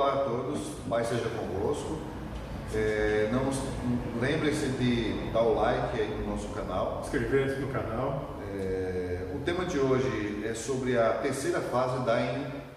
Olá 0.00 0.14
a 0.14 0.24
todos, 0.24 0.60
Pai 0.88 1.04
seja 1.04 1.28
convosco. 1.28 1.98
É, 2.74 3.28
não 3.30 3.50
lembre-se 4.18 4.68
de 4.68 5.30
dar 5.30 5.42
o 5.42 5.54
like 5.56 6.00
aí 6.00 6.08
no 6.22 6.30
nosso 6.30 6.48
canal. 6.54 7.02
Inscrever-se 7.04 7.60
no 7.60 7.68
canal. 7.68 8.36
É, 8.50 9.26
o 9.34 9.40
tema 9.40 9.66
de 9.66 9.78
hoje 9.78 10.42
é 10.42 10.54
sobre 10.54 10.96
a 10.96 11.10
terceira 11.18 11.60
fase 11.60 12.02
da 12.06 12.16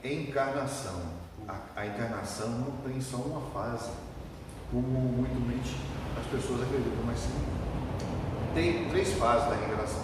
encarnação. 0.03 1.01
A, 1.47 1.61
a 1.77 1.87
encarnação 1.87 2.49
não 2.49 2.71
tem 2.85 2.99
só 2.99 3.15
uma 3.15 3.39
fase, 3.51 3.91
como 4.69 4.85
muitas 4.85 5.71
as 6.19 6.25
pessoas 6.25 6.61
acreditam, 6.61 7.05
mas 7.05 7.19
sim 7.19 7.31
tem 8.53 8.89
três 8.89 9.13
fases 9.13 9.47
da 9.47 9.55
encarnação. 9.55 10.03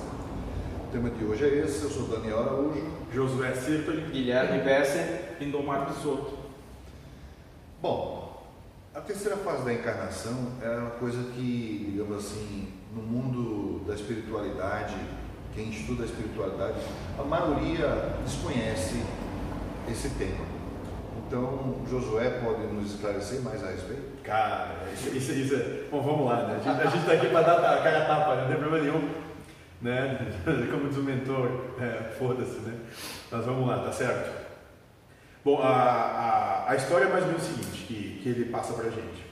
O 0.87 0.91
tema 0.93 1.09
de 1.09 1.25
hoje 1.25 1.43
é 1.43 1.65
esse. 1.65 1.83
Eu 1.83 1.89
sou 1.89 2.07
Daniel 2.07 2.39
Araújo, 2.39 2.81
Josué 3.13 3.53
Cirtoli, 3.55 4.03
Guilherme 4.09 4.63
Besser 4.63 5.35
e 5.37 5.43
Indomar 5.43 5.85
Bisotto. 5.85 6.38
Bom, 7.81 8.43
a 8.93 8.99
terceira 8.99 9.37
fase 9.37 9.63
da 9.63 9.73
encarnação 9.73 10.51
é 10.61 10.69
uma 10.69 10.89
coisa 10.91 11.31
que, 11.31 11.91
digamos 11.93 12.17
assim, 12.17 12.73
no 12.93 13.01
mundo 13.01 13.85
da 13.87 13.95
espiritualidade, 13.95 14.95
quem 15.55 15.69
estuda 15.69 16.03
a 16.03 16.05
espiritualidade, 16.05 16.79
a 17.17 17.23
maioria 17.23 18.17
desconhece 18.25 19.01
esse 19.89 20.09
tema. 20.09 20.45
Então, 21.25 21.77
Josué 21.89 22.41
pode 22.43 22.63
nos 22.63 22.95
esclarecer 22.95 23.41
mais 23.43 23.63
a 23.63 23.67
respeito? 23.67 24.21
Cara, 24.23 24.75
isso, 24.93 25.15
isso, 25.15 25.31
isso 25.31 25.55
é. 25.55 25.83
Bom, 25.89 26.01
vamos 26.01 26.25
lá, 26.25 26.47
né? 26.47 26.59
A 26.65 26.87
gente 26.87 26.97
está 26.97 27.13
aqui 27.13 27.29
para 27.29 27.41
dar 27.41 27.77
a 27.77 27.81
cara 27.81 28.05
tapa, 28.05 28.35
não 28.35 28.47
tem 28.47 28.57
problema 28.57 28.83
nenhum. 28.83 29.09
Né? 29.81 30.33
Como 30.69 30.89
diz 30.89 30.97
o 30.97 31.03
mentor, 31.03 31.75
é, 31.79 32.11
foda-se, 32.17 32.59
né? 32.59 32.77
Mas 33.31 33.45
vamos 33.45 33.65
lá, 33.65 33.79
tá 33.79 33.91
certo? 33.93 34.49
Bom, 35.45 35.61
a, 35.61 35.69
a, 35.69 36.48
a 36.69 36.75
história 36.75 37.05
é 37.05 37.09
mais 37.09 37.23
ou 37.23 37.31
menos 37.31 37.43
o 37.43 37.45
seguinte, 37.47 37.85
que, 37.87 38.19
que 38.21 38.29
ele 38.29 38.45
passa 38.45 38.73
para 38.73 38.85
a 38.85 38.91
gente. 38.91 39.25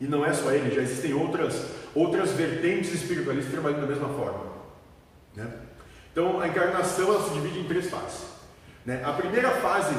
E 0.00 0.06
não 0.06 0.24
é 0.24 0.32
só 0.32 0.52
ele, 0.52 0.72
já 0.72 0.82
existem 0.82 1.12
outras, 1.12 1.66
outras 1.92 2.30
vertentes 2.30 2.94
espiritualistas 2.94 3.52
trabalhando 3.52 3.80
da 3.80 3.88
mesma 3.88 4.08
forma. 4.10 4.44
Né? 5.34 5.50
Então, 6.12 6.40
a 6.40 6.46
encarnação 6.46 7.08
ela 7.08 7.24
se 7.24 7.34
divide 7.34 7.58
em 7.58 7.64
três 7.64 7.90
fases. 7.90 8.26
Né? 8.84 9.02
A 9.04 9.12
primeira 9.14 9.50
fase 9.50 9.96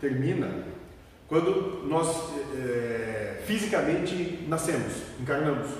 termina 0.00 0.64
quando 1.28 1.86
nós 1.86 2.08
é, 2.58 3.40
fisicamente 3.46 4.44
nascemos, 4.48 4.92
encarnamos. 5.20 5.70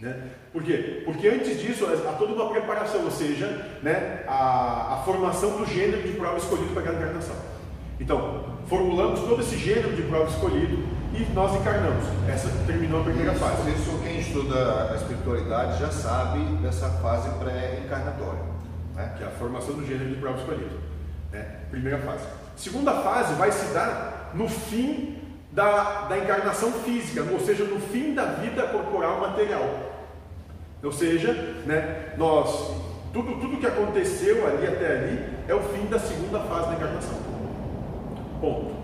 Né? 0.00 0.30
Por 0.50 0.62
quê? 0.62 1.02
Porque 1.04 1.28
antes 1.28 1.60
disso 1.60 1.84
há 1.86 2.12
toda 2.14 2.32
uma 2.32 2.48
preparação, 2.48 3.04
ou 3.04 3.10
seja, 3.10 3.48
né, 3.82 4.24
a, 4.26 4.94
a 4.94 5.02
formação 5.04 5.58
do 5.58 5.66
gênero 5.66 6.02
de 6.02 6.14
prova 6.14 6.38
escolhido 6.38 6.72
para 6.72 6.80
aquela 6.80 6.96
encarnação. 6.96 7.36
Então, 8.00 8.51
formulamos 8.72 9.20
todo 9.20 9.42
esse 9.42 9.58
gênero 9.58 9.94
de 9.94 10.00
prova 10.00 10.30
escolhido 10.30 10.82
e 11.12 11.30
nós 11.34 11.54
encarnamos. 11.60 12.06
Essa 12.26 12.48
terminou 12.66 13.02
a 13.02 13.04
primeira 13.04 13.32
isso, 13.32 13.40
fase. 13.40 13.70
Isso 13.70 14.00
quem 14.02 14.18
estuda 14.18 14.90
a 14.90 14.96
espiritualidade 14.96 15.78
já 15.78 15.90
sabe 15.90 16.38
dessa 16.62 16.88
fase 16.88 17.28
pré-encarnatória. 17.38 18.40
Né? 18.94 19.12
Que 19.18 19.24
é 19.24 19.26
a 19.26 19.30
formação 19.30 19.74
do 19.74 19.86
gênero 19.86 20.08
de 20.08 20.16
prova 20.16 20.38
escolhido. 20.38 20.80
Né? 21.30 21.44
Primeira 21.70 21.98
fase. 21.98 22.24
Segunda 22.56 22.94
fase 23.02 23.34
vai 23.34 23.52
se 23.52 23.74
dar 23.74 24.30
no 24.32 24.48
fim 24.48 25.18
da, 25.50 26.06
da 26.06 26.16
encarnação 26.16 26.72
física, 26.72 27.26
ou 27.30 27.40
seja, 27.40 27.64
no 27.64 27.78
fim 27.78 28.14
da 28.14 28.24
vida 28.24 28.62
corporal 28.68 29.20
material. 29.20 29.68
Ou 30.82 30.92
seja, 30.92 31.34
né, 31.66 32.14
nós, 32.16 32.74
tudo, 33.12 33.38
tudo 33.38 33.58
que 33.58 33.66
aconteceu 33.66 34.46
ali 34.46 34.66
até 34.66 34.92
ali 34.96 35.24
é 35.46 35.54
o 35.54 35.60
fim 35.60 35.84
da 35.88 35.98
segunda 35.98 36.40
fase 36.40 36.68
da 36.68 36.76
encarnação. 36.76 37.32
Ponto. 38.42 38.74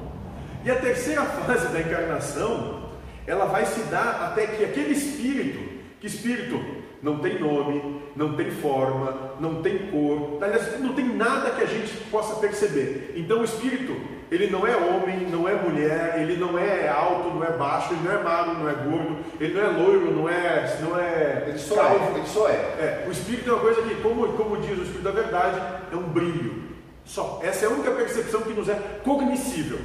E 0.65 0.71
a 0.71 0.77
terceira 0.77 1.25
fase 1.25 1.67
da 1.69 1.81
encarnação, 1.81 2.91
ela 3.27 3.47
vai 3.47 3.67
se 3.67 3.81
dar 3.91 4.31
até 4.31 4.47
que 4.47 4.65
aquele 4.65 4.93
espírito, 4.93 5.59
que 6.01 6.07
espírito 6.07 6.65
não 7.03 7.19
tem 7.19 7.41
nome, 7.41 8.03
não 8.15 8.37
tem 8.37 8.53
forma, 8.53 9.33
não 9.41 9.61
tem 9.61 9.91
cor, 9.91 10.39
não 10.81 10.93
tem 10.95 11.09
nada 11.09 11.51
que 11.51 11.63
a 11.63 11.67
gente 11.67 11.93
possa 12.11 12.37
perceber. 12.37 13.15
Então 13.17 13.41
o 13.41 13.45
espírito, 13.45 13.97
ele 14.31 14.49
não 14.49 14.65
é 14.65 14.77
homem, 14.77 15.27
não 15.29 15.49
é 15.49 15.55
mulher, 15.55 16.21
ele 16.21 16.37
não 16.37 16.57
é 16.57 16.89
alto, 16.89 17.29
não 17.31 17.43
é 17.43 17.51
baixo, 17.51 17.95
ele 17.95 18.03
não 18.05 18.13
é 18.13 18.23
magro, 18.23 18.55
não 18.55 18.69
é 18.69 18.75
gordo, 18.75 19.19
ele 19.41 19.55
não 19.55 19.61
é 19.61 19.69
loiro, 19.71 20.11
não 20.13 20.29
é, 20.29 20.79
não 20.81 20.97
é 20.97 21.45
ele 21.49 21.59
só 21.59 21.75
calvo. 21.75 22.15
é, 22.15 22.19
ele 22.19 22.27
só 22.29 22.49
é. 22.49 22.53
é. 22.53 23.05
O 23.09 23.11
espírito 23.11 23.51
é 23.51 23.53
uma 23.55 23.63
coisa 23.63 23.83
que, 23.83 23.95
como, 23.97 24.29
como 24.35 24.57
diz 24.59 24.79
o 24.79 24.83
espírito 24.83 25.03
da 25.03 25.11
verdade, 25.11 25.61
é 25.91 25.97
um 25.97 26.05
brilho. 26.05 26.69
Só. 27.09 27.41
Essa 27.43 27.65
é 27.65 27.69
a 27.69 27.71
única 27.71 27.91
percepção 27.91 28.43
que 28.43 28.53
nos 28.53 28.69
é 28.69 28.75
cognoscível 29.03 29.79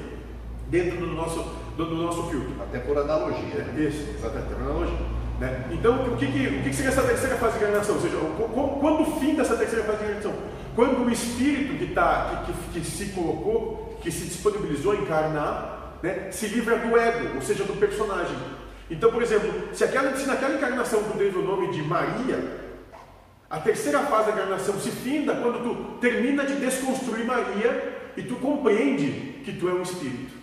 dentro 0.68 0.98
do 0.98 1.08
nosso, 1.08 1.42
do, 1.78 1.86
do 1.86 1.96
nosso 1.96 2.24
filtro. 2.24 2.54
Até 2.62 2.80
por 2.80 2.98
analogia. 2.98 3.66
É, 3.76 3.80
isso, 3.80 4.10
exatamente, 4.14 4.54
por 4.54 4.62
analogia. 4.62 4.98
Né? 5.40 5.70
Então, 5.72 6.14
o 6.14 6.18
que, 6.18 6.28
que, 6.28 6.48
o 6.48 6.64
que 6.64 6.74
seria 6.74 6.92
essa 6.92 7.02
terceira 7.02 7.38
fase 7.38 7.58
de 7.58 7.64
encarnação? 7.64 7.96
Ou 7.96 8.02
seja, 8.02 8.18
quando 8.82 9.02
o 9.02 9.20
fim 9.20 9.36
dessa 9.36 9.56
terceira 9.56 9.86
fase 9.86 10.00
de 10.00 10.04
encarnação? 10.04 10.34
Quando 10.76 11.06
o 11.06 11.10
espírito 11.10 11.78
que, 11.78 11.94
tá, 11.94 12.44
que, 12.46 12.54
que, 12.54 12.82
que 12.82 12.86
se 12.86 13.06
colocou, 13.14 13.98
que 14.02 14.12
se 14.12 14.26
disponibilizou 14.26 14.92
a 14.92 14.96
encarnar, 14.96 16.00
né, 16.04 16.30
se 16.30 16.48
livra 16.48 16.78
do 16.78 16.98
ego, 16.98 17.36
ou 17.36 17.42
seja, 17.42 17.64
do 17.64 17.80
personagem. 17.80 18.36
Então, 18.92 19.12
por 19.12 19.24
exemplo, 19.24 19.50
se, 19.72 19.86
aquela, 19.86 20.14
se 20.18 20.28
naquela 20.28 20.56
encarnação 20.56 21.02
tu 21.04 21.18
teve 21.18 21.38
o 21.38 21.42
nome 21.42 21.72
de 21.72 21.82
Maria, 21.84 22.63
a 23.54 23.60
terceira 23.60 24.00
fase 24.00 24.32
da 24.32 24.38
encarnação 24.38 24.80
se 24.80 24.90
finda 24.90 25.36
quando 25.36 25.62
tu 25.62 26.00
termina 26.00 26.44
de 26.44 26.56
desconstruir 26.56 27.24
Maria 27.24 28.12
e 28.18 28.24
tu 28.24 28.38
compreende 28.38 29.44
que 29.46 29.54
tu 29.54 29.70
é 29.70 29.74
um 29.74 29.84
espírito. 29.84 30.34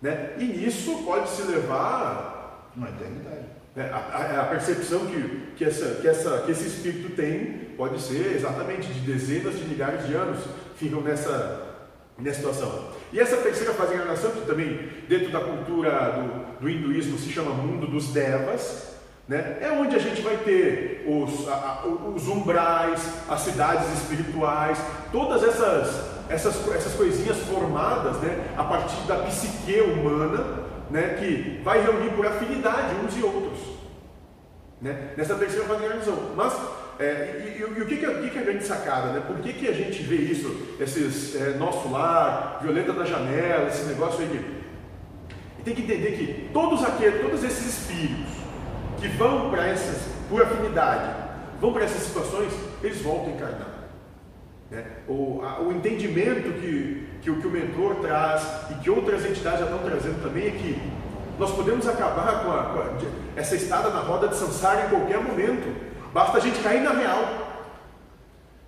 Né? 0.00 0.30
E 0.38 0.44
nisso 0.44 1.02
pode 1.04 1.28
se 1.28 1.42
levar 1.42 2.72
uma 2.74 2.88
eternidade. 2.88 3.44
Né? 3.76 3.90
A, 3.92 3.96
a, 3.98 4.40
a, 4.40 4.44
percepção 4.46 5.00
que, 5.04 5.52
que, 5.56 5.64
essa, 5.66 5.96
que, 5.96 6.08
essa, 6.08 6.38
que 6.46 6.52
esse 6.52 6.68
espírito 6.68 7.14
tem 7.14 7.74
pode 7.76 8.00
ser 8.00 8.34
exatamente 8.34 8.90
de 8.90 9.00
dezenas 9.00 9.54
de 9.54 9.64
milhares 9.66 10.06
de 10.06 10.14
anos 10.14 10.42
ficam 10.76 11.02
nessa, 11.02 11.82
nessa 12.16 12.38
situação. 12.38 12.92
E 13.12 13.20
essa 13.20 13.36
terceira 13.36 13.74
fase 13.74 13.90
da 13.90 13.96
encarnação, 13.96 14.30
que 14.30 14.46
também 14.46 14.88
dentro 15.06 15.30
da 15.30 15.40
cultura 15.40 15.90
do, 16.12 16.62
do 16.62 16.70
hinduísmo 16.70 17.18
se 17.18 17.30
chama 17.30 17.50
mundo 17.50 17.86
dos 17.86 18.08
devas, 18.08 18.93
né? 19.26 19.58
É 19.60 19.70
onde 19.70 19.96
a 19.96 19.98
gente 19.98 20.20
vai 20.20 20.36
ter 20.36 21.04
os, 21.06 21.48
a, 21.48 21.84
os 22.14 22.28
umbrais, 22.28 23.00
as 23.28 23.40
cidades 23.40 23.90
espirituais, 23.94 24.78
todas 25.10 25.42
essas, 25.42 26.10
essas, 26.28 26.68
essas 26.74 26.92
coisinhas 26.94 27.38
formadas 27.38 28.18
né, 28.18 28.52
a 28.56 28.64
partir 28.64 29.00
da 29.06 29.16
psique 29.20 29.80
humana, 29.80 30.64
né, 30.90 31.16
que 31.18 31.60
vai 31.64 31.82
reunir 31.82 32.10
por 32.10 32.26
afinidade 32.26 32.94
uns 33.04 33.16
e 33.16 33.22
outros. 33.22 33.58
Né, 34.80 35.12
nessa 35.16 35.34
terceira 35.36 35.64
fase 35.64 35.82
Mas, 36.36 36.54
é, 36.98 37.42
e, 37.42 37.58
e, 37.58 37.60
e, 37.60 37.82
o, 37.82 37.86
que, 37.86 37.96
que, 37.96 38.04
é, 38.04 38.14
que, 38.20 38.30
que 38.30 38.38
é 38.38 38.40
a 38.42 38.44
grande 38.44 38.64
sacada? 38.64 39.12
Né? 39.12 39.22
Por 39.26 39.38
que, 39.38 39.54
que 39.54 39.66
a 39.66 39.72
gente 39.72 40.02
vê 40.02 40.16
isso, 40.16 40.76
esses 40.78 41.34
é, 41.34 41.54
nosso 41.54 41.90
lar, 41.90 42.58
violeta 42.60 42.92
na 42.92 43.04
janela, 43.04 43.68
esse 43.68 43.84
negócio 43.84 44.20
aí? 44.20 44.62
E 45.58 45.62
tem 45.62 45.74
que 45.74 45.82
entender 45.82 46.12
que 46.12 46.50
todos 46.52 46.84
aqueles, 46.84 47.22
todos 47.22 47.42
esses 47.42 47.78
espíritos, 47.78 48.33
que 49.04 49.08
vão 49.18 49.50
para 49.50 49.66
essas, 49.66 50.08
por 50.30 50.40
afinidade, 50.40 51.14
vão 51.60 51.74
para 51.74 51.84
essas 51.84 52.04
situações, 52.04 52.50
eles 52.82 53.02
voltam 53.02 53.26
a 53.26 53.36
encarnar. 53.36 53.68
Né? 54.70 54.82
O, 55.06 55.42
a, 55.44 55.60
o 55.60 55.72
entendimento 55.72 56.58
que, 56.58 57.06
que, 57.20 57.30
que 57.30 57.46
o 57.46 57.50
mentor 57.50 57.96
traz 57.96 58.42
e 58.70 58.74
que 58.76 58.88
outras 58.88 59.26
entidades 59.26 59.60
já 59.60 59.66
estão 59.66 59.78
trazendo 59.80 60.22
também 60.22 60.46
é 60.46 60.50
que 60.52 60.82
nós 61.38 61.50
podemos 61.50 61.86
acabar 61.86 62.44
com, 62.44 62.50
a, 62.50 62.62
com 62.64 62.78
a, 62.78 63.10
essa 63.36 63.54
estada 63.54 63.90
na 63.90 64.00
roda 64.00 64.28
de 64.28 64.36
Sansara 64.36 64.86
em 64.86 64.88
qualquer 64.88 65.20
momento, 65.20 65.68
basta 66.14 66.38
a 66.38 66.40
gente 66.40 66.58
cair 66.60 66.80
na 66.80 66.92
real. 66.92 67.44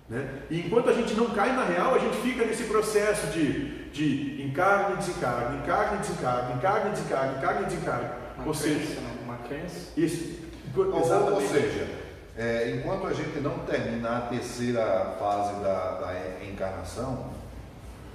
Né? 0.07 0.23
E 0.51 0.59
enquanto 0.59 0.91
a 0.91 0.93
gente 0.93 1.15
não 1.15 1.31
cai 1.31 1.51
na 1.51 1.63
real, 1.63 1.95
a 1.95 1.99
gente 1.99 2.17
fica 2.17 2.45
nesse 2.45 2.65
processo 2.65 3.25
de, 3.27 3.89
de 3.89 4.43
encarne 4.43 4.93
e 4.93 4.97
desencarne, 4.97 5.57
encarne 5.57 5.95
e 5.95 5.99
desencarne, 6.01 6.53
encarne 6.53 6.89
e 6.89 6.91
desencarne, 6.91 7.37
encarne 7.37 7.61
e 7.63 7.65
desencarne. 7.65 8.09
Ou 8.45 8.53
seja, 8.53 8.99
Isso. 9.95 10.47
Exatamente. 10.75 11.33
Ou, 11.33 11.41
seja, 11.41 11.87
é, 12.37 12.75
enquanto 12.75 13.07
a 13.07 13.13
gente 13.13 13.39
não 13.39 13.59
terminar 13.59 14.17
a 14.17 14.21
terceira 14.21 15.15
fase 15.19 15.59
da, 15.63 15.91
da 15.99 16.45
encarnação, 16.47 17.31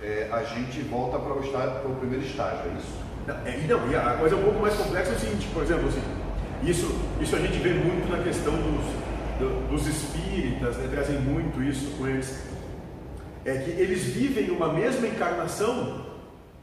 é, 0.01 0.29
a 0.31 0.43
gente 0.45 0.81
volta 0.83 1.19
para 1.19 1.33
o, 1.33 1.41
estágio, 1.43 1.81
para 1.81 1.91
o 1.91 1.97
primeiro 1.97 2.25
estágio, 2.25 2.61
é 2.71 2.79
isso? 2.79 3.03
Não, 3.27 3.35
é, 3.47 3.67
não, 3.69 3.91
e 3.91 3.97
a 3.97 4.17
coisa 4.19 4.37
um 4.37 4.43
pouco 4.43 4.61
mais 4.61 4.75
complexa 4.75 5.13
é 5.13 5.17
o 5.17 5.19
seguinte, 5.19 5.49
por 5.53 5.63
exemplo, 5.63 5.89
assim, 5.89 6.03
isso, 6.63 6.95
isso 7.21 7.35
a 7.35 7.39
gente 7.39 7.59
vê 7.59 7.71
muito 7.71 8.11
na 8.11 8.23
questão 8.23 8.53
dos, 8.55 8.85
do, 9.39 9.69
dos 9.69 9.87
espíritas, 9.87 10.77
né, 10.77 10.89
trazem 10.91 11.19
muito 11.19 11.63
isso 11.63 11.97
com 11.97 12.07
eles, 12.07 12.43
é 13.45 13.57
que 13.59 13.71
eles 13.71 14.05
vivem 14.05 14.51
uma 14.51 14.73
mesma 14.73 15.07
encarnação, 15.07 16.07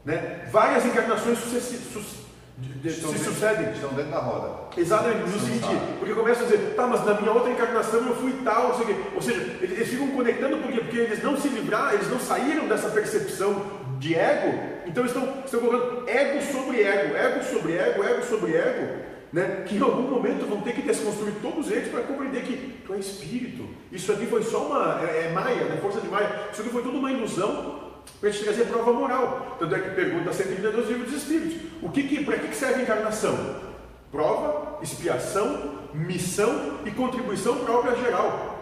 né, 0.04 0.46
várias 0.50 0.84
encarnações 0.86 1.38
sucessivas 1.38 2.29
de, 2.58 2.90
se 2.90 3.00
dentro, 3.00 3.18
sucedem. 3.18 3.72
Estão 3.72 3.90
dentro 3.90 4.10
da 4.10 4.18
roda. 4.18 4.68
Exatamente, 4.76 5.30
no 5.30 5.40
sentido. 5.40 5.98
Porque 5.98 6.14
começam 6.14 6.46
a 6.46 6.50
dizer, 6.50 6.74
tá, 6.74 6.86
mas 6.86 7.04
na 7.04 7.14
minha 7.14 7.32
outra 7.32 7.50
encarnação 7.50 8.06
eu 8.06 8.14
fui 8.16 8.32
tal, 8.44 8.68
não 8.68 8.74
sei 8.74 8.84
o 8.84 8.86
quê. 8.88 8.96
Ou 9.14 9.22
seja, 9.22 9.40
eles, 9.60 9.72
eles 9.72 9.88
ficam 9.88 10.08
conectando 10.08 10.58
por 10.58 10.70
quê? 10.70 10.80
Porque 10.80 10.98
eles 10.98 11.22
não 11.22 11.36
se 11.36 11.48
livraram, 11.48 11.94
eles 11.94 12.10
não 12.10 12.20
saíram 12.20 12.68
dessa 12.68 12.90
percepção 12.90 13.80
de 14.00 14.14
ego, 14.14 14.58
então 14.86 15.04
estão, 15.04 15.42
estão 15.44 15.60
colocando 15.60 16.08
ego 16.08 16.42
sobre 16.42 16.82
ego, 16.82 17.14
ego 17.14 17.44
sobre 17.44 17.76
ego, 17.76 18.02
ego 18.02 18.22
sobre 18.24 18.56
ego, 18.56 19.02
né? 19.30 19.62
que 19.66 19.76
em 19.76 19.82
algum 19.82 20.02
momento 20.02 20.48
vão 20.48 20.62
ter 20.62 20.72
que 20.72 20.82
desconstruir 20.82 21.34
todos 21.42 21.70
eles 21.70 21.88
para 21.88 22.02
compreender 22.02 22.42
que 22.42 22.82
tu 22.84 22.94
é 22.94 22.98
espírito. 22.98 23.68
Isso 23.92 24.10
aqui 24.10 24.26
foi 24.26 24.42
só 24.42 24.66
uma. 24.66 25.00
É, 25.06 25.26
é 25.26 25.32
Maia, 25.32 25.64
né? 25.64 25.78
força 25.80 26.00
de 26.00 26.08
Maia. 26.08 26.48
Isso 26.50 26.62
aqui 26.62 26.70
foi 26.70 26.82
tudo 26.82 26.98
uma 26.98 27.12
ilusão 27.12 27.79
para 28.20 28.30
te 28.30 28.42
trazer 28.42 28.64
prova 28.64 28.92
moral. 28.92 29.56
Tanto 29.58 29.74
é 29.74 29.78
que 29.80 29.90
pergunta 29.90 30.32
132 30.32 30.88
livros 30.88 31.10
dos 31.10 31.22
Espíritos: 31.22 31.70
o 31.82 31.90
que, 31.90 32.04
que, 32.04 32.24
para 32.24 32.38
que 32.38 32.54
serve 32.54 32.80
a 32.80 32.82
encarnação? 32.82 33.56
Prova, 34.10 34.82
expiação, 34.82 35.78
missão 35.94 36.80
e 36.84 36.90
contribuição 36.90 37.56
para 37.58 37.72
a 37.72 37.78
obra 37.78 37.96
geral. 37.96 38.58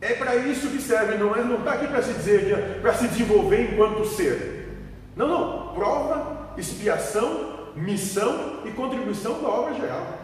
É 0.00 0.14
para 0.14 0.36
isso 0.36 0.68
que 0.68 0.80
serve, 0.80 1.18
não 1.18 1.34
é? 1.34 1.42
Não 1.42 1.58
está 1.58 1.72
aqui 1.72 1.88
para 1.88 2.02
se 2.02 2.12
dizer, 2.12 2.80
para 2.80 2.94
se 2.94 3.08
desenvolver 3.08 3.72
enquanto 3.72 4.04
ser. 4.06 4.68
Não, 5.16 5.26
não. 5.26 5.74
Prova, 5.74 6.54
expiação, 6.56 7.72
missão 7.74 8.62
e 8.64 8.70
contribuição 8.70 9.42
da 9.42 9.48
obra 9.48 9.74
geral. 9.74 10.18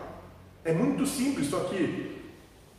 É 0.65 0.73
muito 0.73 1.05
simples, 1.05 1.49
só 1.49 1.61
que 1.61 2.23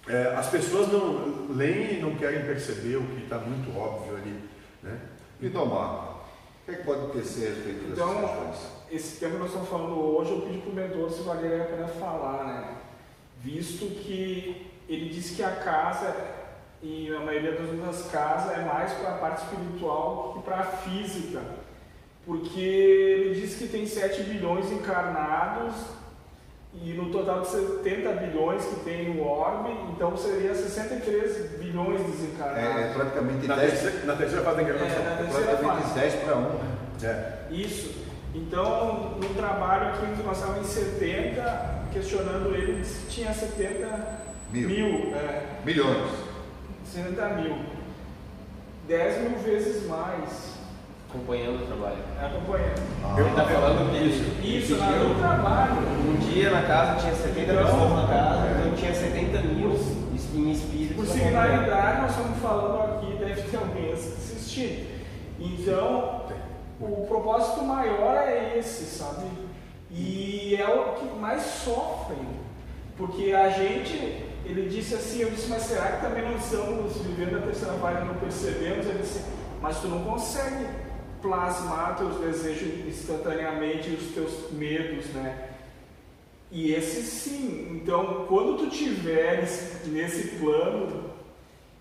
é, 0.07 0.33
as 0.35 0.47
pessoas 0.47 0.91
não 0.91 1.47
leem 1.55 1.97
e 1.97 2.01
não 2.01 2.15
querem 2.15 2.45
perceber 2.45 2.95
o 2.97 3.03
que 3.03 3.23
está 3.23 3.39
muito 3.39 3.77
óbvio 3.77 4.15
ali. 4.15 4.39
Né? 4.81 4.97
E 5.45 5.49
Tomar, 5.51 6.25
o 6.63 6.65
que, 6.65 6.71
é 6.71 6.73
que 6.73 6.83
pode 6.83 7.11
ter 7.11 7.19
respeito 7.19 7.89
dessas 7.89 7.91
então, 7.91 8.19
questões? 8.19 8.71
Esse 8.89 9.19
tema 9.19 9.33
que 9.33 9.39
nós 9.41 9.49
estamos 9.49 9.69
falando 9.69 9.99
hoje, 9.99 10.31
eu 10.31 10.41
pedi 10.41 10.57
para 10.57 10.71
o 10.71 10.73
mentor 10.73 11.11
se 11.11 11.21
valeria 11.21 11.61
a 11.61 11.65
pena 11.67 11.87
falar, 11.87 12.45
né? 12.45 12.77
Visto 13.43 13.85
que 14.01 14.71
ele 14.89 15.07
disse 15.09 15.35
que 15.35 15.43
a 15.43 15.51
casa 15.51 16.15
e 16.81 17.13
a 17.15 17.19
maioria 17.19 17.51
das 17.51 17.69
outras 17.69 18.07
casas 18.09 18.57
é 18.57 18.65
mais 18.65 18.91
para 18.93 19.09
a 19.11 19.17
parte 19.19 19.43
espiritual 19.43 20.33
que 20.33 20.41
para 20.41 20.61
a 20.61 20.63
física, 20.63 21.43
porque 22.25 22.59
ele 22.59 23.39
diz 23.39 23.55
que 23.55 23.67
tem 23.67 23.85
7 23.85 24.23
bilhões 24.23 24.71
encarnados 24.71 25.75
e 26.83 26.93
no 26.93 27.11
total 27.11 27.41
de 27.41 27.47
70 27.47 28.11
bilhões 28.11 28.63
que 28.65 28.75
tem 28.81 29.15
no 29.15 29.23
orbe, 29.23 29.71
então 29.91 30.15
seria 30.15 30.53
63 30.53 31.59
bilhões 31.59 32.01
desencarnados. 32.01 32.77
É, 32.77 32.89
é 32.89 32.93
praticamente 32.93 33.47
na 33.47 33.55
10 33.55 33.71
terceira, 33.71 34.05
na 34.05 34.15
terceira 34.15 34.43
fase 34.43 34.57
da 34.57 34.63
encarnação. 34.63 35.01
É, 35.01 35.23
é 35.23 35.43
praticamente 35.43 35.81
fase. 35.81 35.99
10 35.99 36.15
para 36.15 36.35
1. 36.35 36.41
Né? 36.41 36.59
É. 37.03 37.53
Isso. 37.53 38.05
Então, 38.33 39.17
no 39.17 39.29
trabalho 39.33 39.87
aqui 39.89 40.23
nós 40.23 40.37
estávamos 40.37 40.69
em 40.69 40.73
70, 40.73 41.85
questionando 41.93 42.53
ele 42.53 42.83
se 42.83 43.07
tinha 43.07 43.33
70 43.33 44.25
mil. 44.51 44.69
mil 44.69 45.15
é. 45.15 45.43
Milhões. 45.63 46.11
60 46.85 47.29
mil. 47.29 47.57
10 48.87 49.29
mil 49.29 49.39
vezes 49.39 49.87
mais. 49.87 50.55
Acompanhando 51.09 51.63
o 51.63 51.65
trabalho. 51.65 51.97
Acompanhando. 52.21 52.81
Ah, 53.03 53.19
ele 53.19 53.29
está 53.29 53.45
falando 53.45 53.91
disso. 53.91 54.23
Isso, 54.41 54.77
lá 54.77 54.91
no 54.91 55.15
trabalho. 55.15 55.73
Um 56.07 56.15
dia 56.17 56.49
na 56.49 56.63
casa 56.63 57.01
tinha 57.01 57.13
70 57.13 57.41
então, 57.41 57.65
pessoas 57.65 57.91
na 57.91 58.07
casa, 58.07 58.47
então 58.59 58.75
tinha 58.75 58.93
70 58.93 59.41
mil 59.41 59.71
em 60.33 60.51
espírito. 60.51 60.95
Por 60.95 61.05
similaridade, 61.05 62.01
nós 62.01 62.11
estamos 62.11 62.39
falando 62.39 62.97
aqui, 62.97 63.17
deve 63.17 63.41
ter 63.41 63.57
alguém 63.57 63.93
assistindo. 63.93 64.87
Então, 65.39 66.25
o 66.79 67.05
propósito 67.07 67.63
maior 67.63 68.17
é 68.17 68.57
esse, 68.57 68.85
sabe? 68.85 69.25
E 69.91 70.55
é 70.59 70.67
o 70.67 70.93
que 70.93 71.05
mais 71.19 71.41
sofrem. 71.41 72.45
Porque 72.97 73.33
a 73.33 73.49
gente 73.49 74.25
ele 74.45 74.69
disse 74.69 74.93
assim, 74.93 75.21
eu 75.21 75.31
disse, 75.31 75.49
mas 75.49 75.63
será 75.63 75.93
que 75.93 76.05
também 76.05 76.23
não 76.23 76.37
estamos 76.37 76.95
vivendo 76.97 77.37
a 77.37 77.41
terceira 77.41 77.73
fase 77.73 78.01
e 78.01 78.05
não 78.05 78.13
percebemos? 78.13 78.85
Ele 78.85 78.99
disse, 78.99 79.25
mas 79.59 79.79
tu 79.79 79.87
não 79.87 80.03
consegue 80.03 80.67
plasmar 81.25 81.97
teus 81.97 82.17
desejos 82.17 82.85
instantaneamente 82.87 83.89
e 83.89 83.95
os 83.95 84.13
teus 84.13 84.51
medos, 84.51 85.07
né? 85.07 85.49
E 86.51 86.71
esse 86.71 87.01
sim. 87.01 87.81
Então, 87.81 88.25
quando 88.27 88.57
tu 88.57 88.69
tiveres 88.69 89.81
nesse 89.87 90.37
plano 90.37 91.09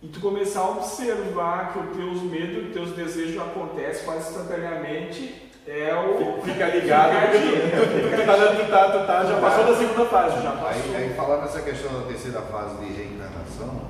e 0.02 0.08
tu 0.08 0.19
começar 0.20 0.61
a 0.61 0.70
observar 0.70 1.73
que 1.73 1.79
os 1.79 1.96
teus 1.96 2.23
medos, 2.23 2.69
os 2.69 2.73
teus 2.73 2.91
desejos 2.93 3.41
acontecem 3.41 4.05
quase 4.06 4.31
instantaneamente, 4.31 5.52
é 5.67 5.94
o. 5.94 6.41
Fica 6.43 6.67
ligado, 6.75 7.12
fica 7.32 8.17
tu, 8.17 8.26
tá, 8.26 8.37
tu, 8.37 8.70
tá, 8.70 8.99
tu 8.99 9.06
tá, 9.06 9.25
já 9.26 9.41
passou 9.41 9.64
da 9.67 9.76
segunda 9.76 10.06
fase, 10.06 10.43
já 10.43 10.52
passou. 10.52 10.94
Aí, 10.94 10.96
aí 10.96 11.14
falando 11.14 11.43
nessa 11.43 11.61
questão 11.61 12.00
da 12.00 12.06
terceira 12.06 12.41
fase 12.41 12.76
de 12.79 12.93
reencarnação, 12.93 13.82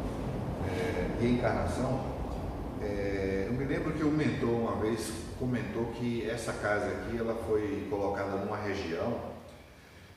é, 0.68 1.20
de 1.20 1.26
encarnação, 1.28 2.00
é, 2.82 3.44
eu 3.46 3.52
me 3.52 3.64
lembro 3.64 3.92
que 3.92 4.02
o 4.02 4.10
mentor 4.10 4.50
uma 4.50 4.76
vez 4.76 5.23
comentou 5.38 5.86
que 5.92 6.28
essa 6.28 6.52
casa 6.52 6.86
aqui 6.86 7.16
ela 7.18 7.34
foi 7.46 7.86
colocada 7.90 8.36
numa 8.38 8.56
região 8.56 9.32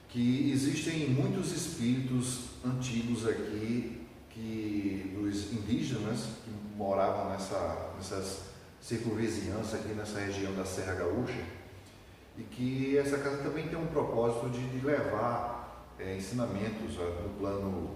que 0.09 0.51
existem 0.51 1.09
muitos 1.09 1.51
espíritos 1.51 2.45
antigos 2.65 3.27
aqui 3.27 4.05
que 4.29 5.13
dos 5.15 5.51
indígenas 5.51 6.27
que 6.43 6.51
moravam 6.75 7.31
nessa, 7.31 7.91
nessas 7.95 8.47
circunvizinhança 8.81 9.77
aqui 9.77 9.89
nessa 9.89 10.19
região 10.19 10.53
da 10.53 10.63
Serra 10.63 10.93
Gaúcha 10.93 11.43
e 12.37 12.43
que 12.43 12.97
essa 12.97 13.17
casa 13.17 13.37
também 13.37 13.67
tem 13.67 13.77
um 13.77 13.87
propósito 13.87 14.49
de, 14.49 14.65
de 14.69 14.85
levar 14.85 15.87
é, 15.99 16.15
ensinamentos 16.15 16.95
no 16.95 17.29
plano 17.37 17.95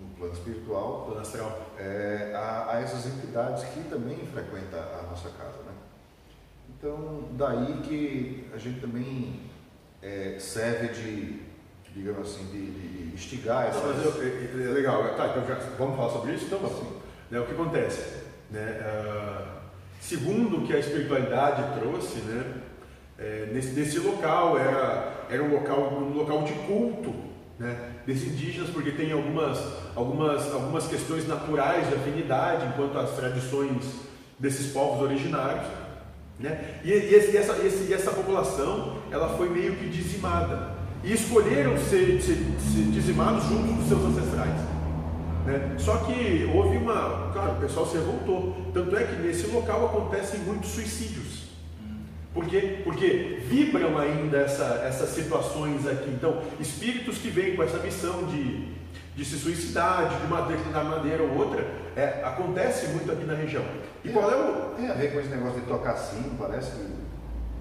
no 0.00 0.14
plano 0.14 0.32
espiritual, 0.32 1.06
plano 1.06 1.20
astral, 1.20 1.72
é, 1.76 2.32
a, 2.32 2.70
a, 2.70 2.80
essas 2.80 3.06
entidades 3.06 3.64
que 3.64 3.82
também 3.88 4.16
frequentam 4.32 4.78
a 4.80 5.02
nossa 5.02 5.28
casa, 5.30 5.58
né? 5.64 5.72
Então 6.78 7.24
daí 7.32 7.80
que 7.82 8.46
a 8.54 8.56
gente 8.56 8.80
também 8.80 9.40
é, 10.00 10.36
serve 10.38 10.88
de, 10.88 11.40
digamos 11.92 12.28
assim, 12.28 12.44
de, 12.46 12.70
de 12.70 13.14
instigar 13.14 13.66
é, 13.66 13.70
é, 13.70 14.68
legal, 14.68 15.02
tá, 15.16 15.26
então 15.26 15.44
já, 15.44 15.56
vamos 15.76 15.96
falar 15.96 16.10
sobre 16.10 16.34
isso? 16.34 16.44
Então, 16.44 16.64
assim, 16.64 16.86
né, 17.32 17.40
o 17.40 17.46
que 17.46 17.52
acontece? 17.52 18.22
Né, 18.48 18.80
uh, 18.80 19.58
Segundo 20.00 20.58
o 20.58 20.66
que 20.66 20.72
a 20.72 20.78
espiritualidade 20.78 21.80
trouxe, 21.80 22.20
né, 22.20 22.54
é, 23.18 23.50
nesse, 23.52 23.70
nesse 23.70 23.98
local 23.98 24.56
era, 24.56 25.26
era 25.28 25.42
um 25.42 25.52
local, 25.52 25.92
um 25.92 26.14
local 26.14 26.44
de 26.44 26.52
culto 26.52 27.12
né, 27.58 27.94
desses 28.06 28.32
indígenas, 28.32 28.70
porque 28.70 28.92
tem 28.92 29.10
algumas, 29.10 29.58
algumas, 29.96 30.54
algumas 30.54 30.86
questões 30.86 31.26
naturais 31.26 31.88
de 31.88 31.94
afinidade 31.94 32.66
enquanto 32.66 32.96
as 32.96 33.10
tradições 33.16 33.84
desses 34.38 34.72
povos 34.72 35.02
originários. 35.02 35.66
Né? 36.38 36.80
E, 36.84 36.90
e, 36.90 37.14
esse, 37.14 37.36
essa, 37.36 37.56
esse, 37.64 37.92
essa 37.92 38.10
população 38.10 38.98
ela 39.10 39.36
foi 39.36 39.48
meio 39.48 39.74
que 39.74 39.88
dizimada. 39.88 40.78
E 41.02 41.12
escolheram 41.12 41.76
ser, 41.78 42.20
ser, 42.20 42.36
ser 42.36 42.90
dizimados 42.92 43.44
junto 43.44 43.72
dos 43.72 43.88
seus 43.88 44.04
ancestrais. 44.04 44.60
Né? 45.46 45.76
Só 45.78 45.96
que 45.98 46.48
houve 46.52 46.76
uma. 46.76 47.30
Claro, 47.32 47.52
o 47.52 47.60
pessoal 47.60 47.86
se 47.86 47.96
revoltou. 47.96 48.56
Tanto 48.74 48.96
é 48.96 49.04
que 49.04 49.22
nesse 49.22 49.46
local 49.46 49.86
acontecem 49.86 50.40
muitos 50.40 50.70
suicídios. 50.70 51.48
Por 52.34 52.44
quê? 52.46 52.82
Porque 52.84 53.40
vibram 53.48 53.98
ainda 53.98 54.38
essa, 54.38 54.82
essas 54.86 55.10
situações 55.10 55.86
aqui. 55.86 56.10
Então, 56.10 56.42
espíritos 56.60 57.18
que 57.18 57.30
vêm 57.30 57.56
com 57.56 57.62
essa 57.62 57.78
missão 57.78 58.26
de, 58.26 58.68
de 59.18 59.24
se 59.24 59.36
suicidar, 59.36 60.08
de 60.08 60.26
uma 60.26 60.42
determinada 60.42 60.84
maneira 60.84 61.24
ou 61.24 61.36
outra, 61.38 61.66
é, 61.96 62.22
acontece 62.24 62.86
muito 62.92 63.10
aqui 63.10 63.24
na 63.24 63.34
região. 63.34 63.64
E 64.04 64.10
qual 64.10 64.30
é 64.30 64.36
o. 64.36 64.74
Tem 64.76 64.88
a 64.88 64.94
ver 64.94 65.12
com 65.12 65.18
esse 65.18 65.28
negócio 65.28 65.60
de 65.60 65.66
tocar 65.66 65.96
sino, 65.96 66.38
parece 66.38 66.70
que 66.70 66.86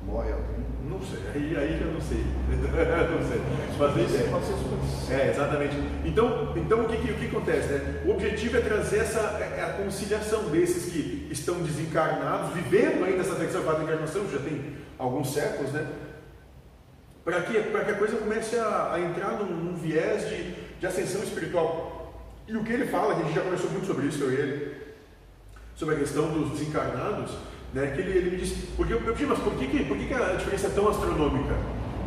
morre 0.05 0.31
alguém. 0.31 0.67
Não 0.87 1.01
sei, 1.01 1.19
aí, 1.33 1.57
aí 1.57 1.81
eu 1.81 1.93
não 1.93 1.99
sei. 1.99 2.23
não 3.09 3.27
sei. 3.27 3.41
Mas 3.79 5.09
é, 5.09 5.15
é, 5.15 5.31
exatamente. 5.31 5.75
Então, 6.05 6.53
então 6.55 6.81
o, 6.81 6.87
que, 6.87 7.11
o 7.11 7.15
que 7.15 7.25
acontece? 7.25 7.69
Né? 7.69 8.03
O 8.05 8.11
objetivo 8.11 8.57
é 8.57 8.61
trazer 8.61 8.99
essa 8.99 9.19
é, 9.39 9.57
é 9.57 9.63
a 9.63 9.83
conciliação 9.83 10.43
desses 10.49 10.91
que 10.91 11.27
estão 11.31 11.55
desencarnados, 11.63 12.53
vivendo 12.53 13.03
ainda 13.03 13.21
essa 13.21 13.33
terceira 13.33 13.81
encarnação, 13.81 14.29
já 14.31 14.37
tem 14.37 14.75
alguns 14.99 15.33
séculos, 15.33 15.73
né? 15.73 15.87
Para 17.25 17.41
que, 17.41 17.59
que 17.61 17.91
a 17.91 17.95
coisa 17.95 18.15
comece 18.15 18.55
a, 18.57 18.93
a 18.93 19.01
entrar 19.01 19.31
num, 19.31 19.47
num, 19.47 19.75
viés 19.75 20.29
de, 20.29 20.66
de 20.79 20.87
ascensão 20.87 21.23
espiritual. 21.23 22.13
E 22.47 22.55
o 22.55 22.63
que 22.63 22.71
ele 22.71 22.87
fala, 22.87 23.15
a 23.15 23.19
gente 23.19 23.33
já 23.33 23.41
conversou 23.41 23.69
muito 23.71 23.87
sobre 23.87 24.07
isso, 24.07 24.23
eu 24.23 24.31
e 24.31 24.35
ele, 24.35 24.77
sobre 25.75 25.95
a 25.95 25.97
questão 25.99 26.29
dos 26.29 26.51
desencarnados, 26.51 27.31
né, 27.73 27.91
que 27.93 28.01
ele, 28.01 28.17
ele 28.17 28.29
me 28.31 28.37
disse, 28.37 28.67
porque 28.77 28.93
eu 28.93 28.99
disse, 29.13 29.25
mas 29.25 29.39
por 29.39 29.53
que, 29.55 29.67
que, 29.67 29.83
por 29.83 29.97
que, 29.97 30.05
que 30.05 30.13
a 30.13 30.33
diferença 30.33 30.67
é 30.67 30.69
tão 30.69 30.87
astronômica? 30.87 31.53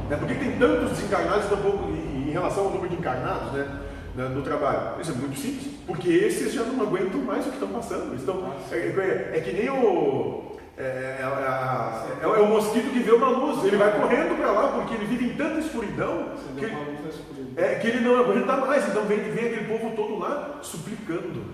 Né, 0.09 0.17
por 0.17 0.27
que, 0.27 0.35
que 0.35 0.45
tem 0.45 0.59
tantos 0.59 0.91
desencarnados 0.91 1.47
tão 1.47 1.59
pouco 1.59 1.91
em, 1.91 2.29
em, 2.29 2.31
relação 2.33 2.65
ao 2.65 2.71
número 2.71 2.89
de 2.89 2.97
encarnados 2.97 3.53
né, 3.53 4.29
no 4.35 4.43
trabalho? 4.43 5.01
Isso 5.01 5.13
é 5.13 5.15
muito 5.15 5.39
simples, 5.39 5.75
porque 5.87 6.09
esses 6.09 6.53
já 6.53 6.65
não 6.65 6.83
aguentam 6.83 7.21
mais 7.21 7.47
o 7.47 7.51
que 7.51 7.57
estão 7.57 7.69
passando. 7.69 8.17
Estão, 8.17 8.53
é, 8.73 8.77
é, 8.77 9.39
é 9.39 9.41
que 9.41 9.53
nem 9.53 9.69
o. 9.71 10.50
É, 10.81 10.83
é, 10.83 12.23
é, 12.23 12.25
é, 12.25 12.27
o 12.27 12.47
mosquito 12.47 12.91
que 12.91 13.01
vê 13.01 13.13
uma 13.13 13.29
luz, 13.29 13.63
ele 13.65 13.77
vai 13.77 14.01
correndo 14.01 14.35
para 14.39 14.51
lá 14.51 14.73
porque 14.73 14.95
ele 14.95 15.05
vive 15.05 15.27
em 15.27 15.37
tanta 15.37 15.61
escuridão 15.61 16.33
que 16.57 16.65
ele, 16.65 17.55
é, 17.57 17.75
que 17.75 17.87
ele 17.87 18.01
não 18.01 18.19
aguenta 18.19 18.57
mais. 18.57 18.89
Então 18.89 19.05
vem, 19.05 19.19
vem 19.19 19.49
aquele 19.49 19.69
povo 19.69 19.95
todo 19.95 20.19
lá 20.19 20.59
suplicando, 20.63 21.45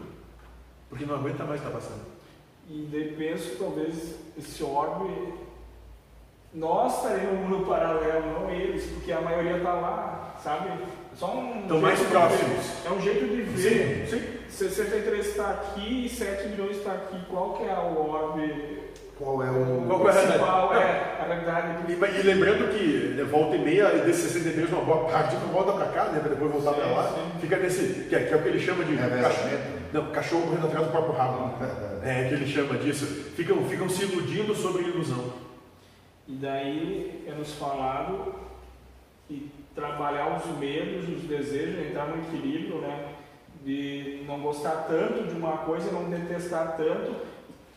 porque 0.89 1.05
não 1.05 1.17
aguenta 1.17 1.45
mais 1.45 1.61
estar 1.61 1.73
tá 1.73 1.77
passando. 1.77 2.03
E 2.71 2.89
daí 2.93 3.17
penso 3.19 3.57
talvez 3.59 4.15
esse 4.39 4.63
orbe 4.63 5.35
nós 6.55 6.97
estaremos 6.97 7.41
no 7.41 7.49
mundo 7.49 7.67
paralelo, 7.67 8.41
não 8.41 8.51
eles, 8.51 8.87
porque 8.87 9.11
a 9.13 9.21
maioria 9.21 9.57
está 9.57 9.75
lá, 9.75 10.37
sabe? 10.43 10.71
Só 11.15 11.35
um 11.35 11.63
Estão 11.63 11.81
mais 11.81 12.01
próximos. 12.01 12.87
É 12.87 12.91
um 12.91 13.01
jeito 13.01 13.27
de 13.27 13.43
ver. 13.43 14.07
Sim, 14.07 14.19
sim. 14.19 14.37
63 14.49 15.27
está 15.27 15.51
aqui 15.51 16.07
e 16.07 16.09
7 16.09 16.49
milhões 16.49 16.77
está 16.79 16.93
aqui. 16.93 17.19
Qual 17.29 17.55
que 17.55 17.65
é 17.65 17.75
o 17.75 18.09
orbe 18.09 18.87
Qual 19.19 19.43
é 19.43 19.51
o. 19.51 19.87
Qual 19.87 20.01
que 20.01 20.09
é 20.09 20.11
a? 20.11 20.39
Não. 20.39 20.75
É, 20.75 21.07
a 21.21 21.85
E, 21.89 22.21
e 22.21 22.23
lembrando 22.23 22.69
que 22.71 23.15
né, 23.17 23.25
volta 23.25 23.57
e 23.57 23.59
meia 23.59 23.89
desses 24.01 24.31
63, 24.33 24.71
uma 24.71 24.83
boa 24.83 25.09
parte 25.09 25.35
não 25.37 25.49
volta 25.49 25.73
para 25.73 25.87
cá, 25.87 26.05
né? 26.11 26.21
Para 26.21 26.31
depois 26.31 26.53
voltar 26.53 26.75
Sim, 26.75 26.81
para 26.81 26.91
lá. 26.91 27.09
sim. 27.09 27.41
Fica 27.41 27.57
nesse. 27.57 28.05
Que 28.09 28.15
é, 28.15 28.25
que 28.25 28.35
é 28.35 28.37
o 28.37 28.43
que 28.43 28.49
ele 28.49 28.61
chama 28.61 28.85
de. 28.85 28.95
Revezamento. 28.95 29.77
Não, 29.93 30.11
cachorro 30.11 30.43
correndo 30.49 30.67
atrás 30.67 30.87
do 30.87 30.93
próprio 30.93 31.15
rabo. 31.15 31.55
É 32.05 32.29
que 32.29 32.35
ele 32.35 32.47
chama 32.47 32.77
disso. 32.77 33.07
Ficam, 33.35 33.65
ficam 33.65 33.89
se 33.89 34.05
iludindo 34.05 34.55
sobre 34.55 34.83
ilusão. 34.83 35.33
E 36.29 36.35
daí 36.35 37.25
é 37.27 37.33
nos 37.33 37.55
falado 37.55 38.35
e 39.31 39.51
trabalhar 39.75 40.37
os 40.37 40.59
medos, 40.59 41.09
os 41.09 41.23
desejos, 41.23 41.87
entrar 41.87 42.07
no 42.09 42.19
equilíbrio, 42.23 42.81
né? 42.81 43.13
De 43.65 44.25
não 44.27 44.41
gostar 44.41 44.87
tanto 44.89 45.25
de 45.25 45.35
uma 45.35 45.59
coisa 45.59 45.89
e 45.89 45.93
não 45.93 46.11
detestar 46.11 46.77
tanto. 46.77 47.15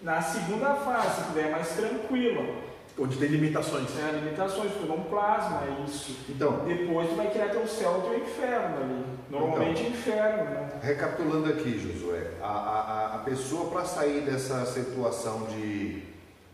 Na 0.01 0.21
segunda 0.21 0.75
fase, 0.75 1.23
que 1.25 1.33
daí 1.35 1.47
é 1.47 1.51
mais 1.51 1.67
tranquila. 1.69 2.69
Onde 2.97 3.17
tem 3.17 3.29
limitações. 3.29 3.89
Né? 3.91 4.21
Limitações, 4.23 4.71
tu 4.73 4.85
não 4.85 5.01
plasma 5.03 5.61
isso. 5.85 6.17
Então, 6.27 6.65
Depois 6.65 7.09
tu 7.09 7.15
vai 7.15 7.29
criar 7.31 7.49
teu 7.49 7.65
céu 7.67 7.97
e 7.99 8.09
teu 8.09 8.19
inferno 8.19 8.77
ali. 8.77 9.05
Normalmente 9.29 9.83
inferno, 9.87 10.43
né? 10.49 10.69
recapitulando 10.81 11.49
aqui, 11.49 11.79
Josué, 11.79 12.31
a, 12.41 12.47
a, 12.47 13.15
a 13.15 13.17
pessoa 13.19 13.69
para 13.69 13.85
sair 13.85 14.21
dessa 14.21 14.65
situação 14.65 15.43
de 15.45 16.03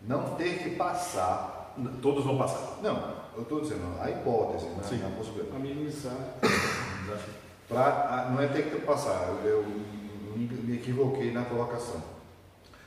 não 0.04 0.36
ter 0.36 0.60
que 0.60 0.72
passar. 0.72 1.74
Todos 2.02 2.24
vão 2.24 2.38
passar. 2.38 2.78
Não, 2.84 3.14
eu 3.36 3.42
estou 3.44 3.62
dizendo, 3.62 3.82
a 4.02 4.10
hipótese, 4.10 4.66
né? 4.68 4.84
Sim. 4.84 5.02
a 5.06 5.10
possibilidade. 5.18 5.56
Amenizar. 5.56 6.14
Pra, 7.68 7.82
a- 7.84 8.30
não 8.32 8.42
é 8.42 8.48
ter 8.48 8.70
que 8.70 8.80
passar, 8.82 9.30
eu, 9.44 9.50
eu 9.50 9.64
me, 10.36 10.46
me 10.48 10.76
equivoquei 10.76 11.32
na 11.32 11.44
colocação. 11.46 12.02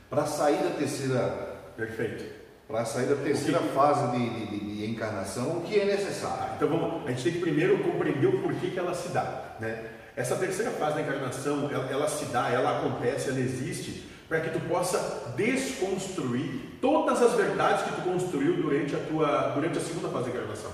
Para 0.09 0.25
sair 0.25 0.57
da 0.63 0.71
terceira, 0.71 1.57
Perfeito. 1.77 2.25
para 2.67 2.83
sair 2.85 3.05
da 3.07 3.15
terceira 3.15 3.59
fase 3.59 4.17
de, 4.17 4.29
de, 4.29 4.45
de- 4.59 4.75
de 4.77 4.91
encarnação, 4.91 5.57
o 5.57 5.61
que 5.61 5.79
é 5.79 5.85
necessário? 5.85 6.53
Então 6.55 6.67
vamos, 6.67 7.05
a 7.07 7.11
gente 7.11 7.23
tem 7.23 7.33
que 7.33 7.39
primeiro 7.39 7.77
compreender 7.83 8.27
o 8.27 8.41
porquê 8.41 8.69
que 8.71 8.79
ela 8.79 8.93
se 8.93 9.09
dá. 9.09 9.55
Né? 9.59 9.85
Essa 10.15 10.35
terceira 10.35 10.71
fase 10.71 10.95
da 10.95 11.01
encarnação, 11.01 11.69
ela, 11.71 11.87
ela 11.91 12.07
se 12.09 12.25
dá, 12.25 12.49
ela 12.49 12.79
acontece, 12.79 13.29
ela 13.29 13.39
existe 13.39 14.09
para 14.27 14.39
que 14.41 14.49
tu 14.51 14.59
possa 14.67 15.33
desconstruir 15.35 16.77
todas 16.81 17.21
as 17.21 17.33
verdades 17.33 17.83
que 17.83 17.93
tu 17.93 18.01
construiu 18.01 18.57
durante 18.61 18.95
a 18.95 18.99
tua 18.99 19.51
durante 19.55 19.77
a 19.77 19.81
segunda 19.81 20.09
fase 20.09 20.29
da 20.29 20.37
encarnação. 20.37 20.71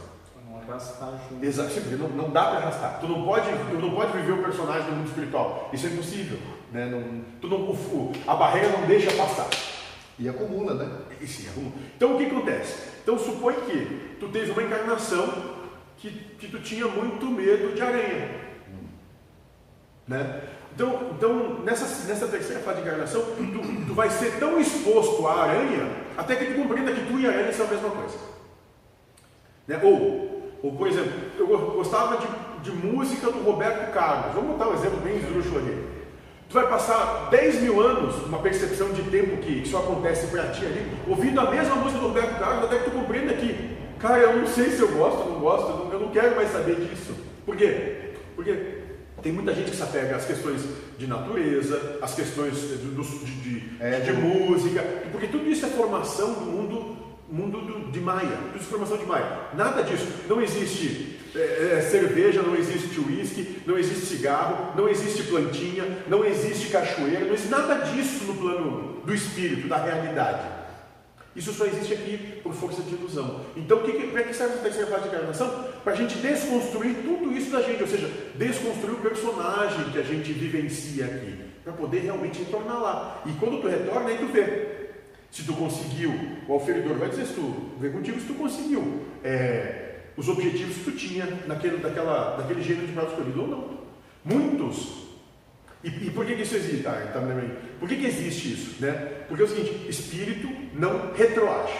Não 0.49 0.57
arrastar 0.59 1.11
junto. 1.29 1.45
Exato, 1.45 1.71
não, 1.97 2.09
não 2.09 2.29
dá 2.31 2.45
para 2.45 2.57
arrastar. 2.59 2.99
Tu 2.99 3.07
não 3.07 3.23
pode, 3.23 3.47
tu 3.69 3.77
não 3.79 3.91
pode 3.91 4.11
viver 4.13 4.31
o 4.33 4.43
personagem 4.43 4.89
do 4.89 4.95
mundo 4.95 5.07
espiritual. 5.07 5.69
Isso 5.73 5.87
é 5.87 5.89
impossível, 5.89 6.37
né? 6.75 6.85
Não, 6.85 7.21
tu 7.41 7.47
não, 7.47 7.57
o- 7.71 8.11
a 8.27 8.35
barreira 8.35 8.69
não 8.69 8.85
deixa 8.85 9.11
passar. 9.13 9.47
E 10.19 10.29
acumula, 10.29 10.73
né? 10.75 10.89
E 11.19 11.27
sim, 11.27 11.47
arruma. 11.49 11.71
Então 11.97 12.13
o 12.15 12.17
que 12.17 12.25
acontece? 12.25 12.89
Então 13.03 13.17
supõe 13.17 13.53
que 13.65 14.15
tu 14.19 14.27
teve 14.29 14.51
uma 14.51 14.63
encarnação 14.63 15.27
que, 15.97 16.09
que 16.39 16.47
tu 16.47 16.59
tinha 16.59 16.87
muito 16.87 17.25
medo 17.25 17.73
de 17.75 17.81
aranha. 17.81 18.45
Né? 20.07 20.41
Então, 20.73 21.11
então 21.15 21.59
nessa, 21.63 21.85
nessa 22.07 22.27
terceira 22.27 22.61
fase 22.61 22.81
de 22.81 22.87
encarnação, 22.87 23.21
tu, 23.23 23.85
tu 23.87 23.93
vai 23.93 24.09
ser 24.09 24.37
tão 24.39 24.59
exposto 24.59 25.25
à 25.27 25.43
aranha 25.43 25.89
até 26.17 26.35
que 26.35 26.45
tu 26.45 26.61
compreenda 26.61 26.91
que 26.93 27.05
tu 27.07 27.19
e 27.19 27.25
a 27.25 27.29
aranha 27.31 27.51
são 27.53 27.65
a 27.65 27.69
mesma 27.69 27.89
coisa. 27.89 28.17
Né? 29.67 29.79
Ou, 29.83 30.51
ou, 30.61 30.75
por 30.77 30.87
exemplo, 30.87 31.11
eu 31.39 31.47
go- 31.47 31.71
gostava 31.71 32.17
de, 32.17 32.69
de 32.69 32.71
música 32.71 33.31
do 33.31 33.39
Roberto 33.43 33.91
Carlos. 33.91 34.35
Vamos 34.35 34.51
botar 34.57 34.69
um 34.69 34.73
exemplo 34.75 34.99
bem 34.99 35.17
esdrúxulo 35.17 35.57
ali. 35.59 35.87
Tu 36.49 36.53
vai 36.53 36.67
passar 36.69 37.27
10 37.31 37.61
mil 37.61 37.81
anos, 37.81 38.15
uma 38.25 38.39
percepção 38.39 38.89
de 38.93 39.01
tempo 39.03 39.37
que 39.37 39.51
isso 39.63 39.75
acontece 39.77 40.27
para 40.27 40.49
ti 40.49 40.65
ali, 40.65 40.85
ouvindo 41.07 41.39
a 41.39 41.49
mesma 41.49 41.75
música 41.75 41.99
do 41.99 42.07
Roberto 42.07 42.39
Carlos, 42.39 42.65
até 42.65 42.77
que 42.79 42.85
tu 42.85 42.91
compreenda 42.91 43.33
que, 43.33 43.75
cara, 43.99 44.19
eu 44.19 44.37
não 44.37 44.47
sei 44.47 44.69
se 44.69 44.79
eu 44.79 44.89
gosto 44.89 45.19
ou 45.21 45.33
não 45.33 45.39
gosto, 45.39 45.69
eu 45.69 45.77
não, 45.77 45.93
eu 45.93 45.99
não 46.01 46.09
quero 46.09 46.35
mais 46.35 46.51
saber 46.51 46.75
disso. 46.75 47.13
Por 47.45 47.55
quê? 47.57 48.11
Porque 48.35 48.53
tem 49.21 49.31
muita 49.31 49.53
gente 49.55 49.71
que 49.71 49.75
se 49.77 49.81
apega 49.83 50.15
às 50.15 50.25
questões 50.25 50.61
de 50.99 51.07
natureza, 51.07 51.97
às 52.01 52.13
questões 52.13 52.53
de, 52.55 52.77
de- 52.77 52.95
de- 53.41 53.63
É, 53.79 53.99
de 53.99 54.13
música, 54.13 54.81
porque 55.11 55.27
tudo 55.27 55.49
isso 55.49 55.65
é 55.65 55.69
formação 55.69 56.33
do 56.33 56.41
mundo, 56.45 56.95
mundo 57.29 57.59
do- 57.59 57.91
de 57.91 57.99
Maia, 57.99 58.29
tudo 58.51 58.55
isso 58.57 58.65
é 58.67 58.69
formação 58.69 58.97
de 58.97 59.05
Maia. 59.05 59.39
Nada 59.55 59.81
disso. 59.83 60.07
Não 60.29 60.39
existe 60.41 61.19
é, 61.35 61.77
é, 61.77 61.81
cerveja, 61.81 62.41
não 62.41 62.55
existe 62.55 62.99
uísque, 62.99 63.61
não 63.65 63.77
existe 63.77 64.05
cigarro, 64.05 64.73
não 64.75 64.87
existe 64.87 65.23
plantinha, 65.23 65.85
não 66.07 66.23
existe 66.23 66.69
cachoeira, 66.69 67.25
não 67.25 67.33
existe 67.33 67.49
nada 67.49 67.85
disso 67.85 68.23
no 68.25 68.35
plano 68.35 69.01
do 69.05 69.13
espírito, 69.13 69.67
da 69.67 69.77
realidade. 69.77 70.65
Isso 71.35 71.51
só 71.51 71.65
existe 71.65 71.93
aqui 71.93 72.39
por 72.41 72.53
força 72.53 72.81
de 72.81 72.95
ilusão. 72.95 73.41
Então, 73.57 73.79
para 73.79 73.91
que, 73.91 74.29
que 74.29 74.33
serve 74.33 74.53
a 74.53 74.61
terceira 74.61 74.87
fase 74.87 75.03
de 75.03 75.09
encarnação? 75.09 75.65
Para 75.83 75.91
a 75.91 75.95
gente 75.95 76.17
desconstruir 76.19 76.95
tudo 77.03 77.33
isso 77.33 77.51
da 77.51 77.61
gente, 77.61 77.81
ou 77.81 77.87
seja, 77.87 78.09
desconstruir 78.35 78.93
o 78.93 79.01
personagem 79.01 79.91
que 79.91 79.99
a 79.99 80.03
gente 80.03 80.31
vivencia 80.31 81.05
aqui, 81.05 81.35
para 81.61 81.73
poder 81.73 81.99
realmente 81.99 82.39
retornar 82.39 82.81
lá. 82.81 83.21
E 83.25 83.33
quando 83.33 83.61
tu 83.61 83.67
retorna, 83.67 84.09
aí 84.09 84.17
tu 84.17 84.27
vê. 84.27 84.75
Se 85.29 85.43
tu 85.43 85.53
conseguiu, 85.53 86.13
o 86.47 86.53
oferidor 86.53 86.95
vai 86.97 87.09
dizer 87.09 87.25
se 87.25 87.33
tu 87.33 87.71
vê 87.77 87.89
contigo 87.89 88.21
se 88.21 88.27
tu 88.27 88.35
conseguiu 88.35 89.01
é, 89.21 89.84
os 90.17 90.29
objetivos 90.29 90.77
que 90.77 90.83
tu 90.83 90.91
tinha 90.91 91.25
naquele, 91.47 91.77
daquela, 91.77 92.37
daquele 92.37 92.61
gênero 92.61 92.87
de 92.87 92.93
prova 92.93 93.09
escolhido 93.09 93.41
ou 93.41 93.47
não. 93.47 93.75
Muitos 94.23 95.05
e, 95.83 96.07
e 96.07 96.09
por 96.11 96.25
que, 96.25 96.35
que 96.35 96.41
isso 96.41 96.55
existe? 96.55 96.87
Ah, 96.87 97.05
então, 97.09 97.21
também. 97.27 97.51
Por 97.79 97.87
que, 97.87 97.95
que 97.95 98.05
existe 98.07 98.53
isso? 98.53 98.81
Né? 98.81 98.91
Porque 99.27 99.43
é 99.43 99.45
o 99.45 99.49
seguinte: 99.49 99.87
espírito 99.87 100.49
não 100.73 101.13
retroage, 101.13 101.73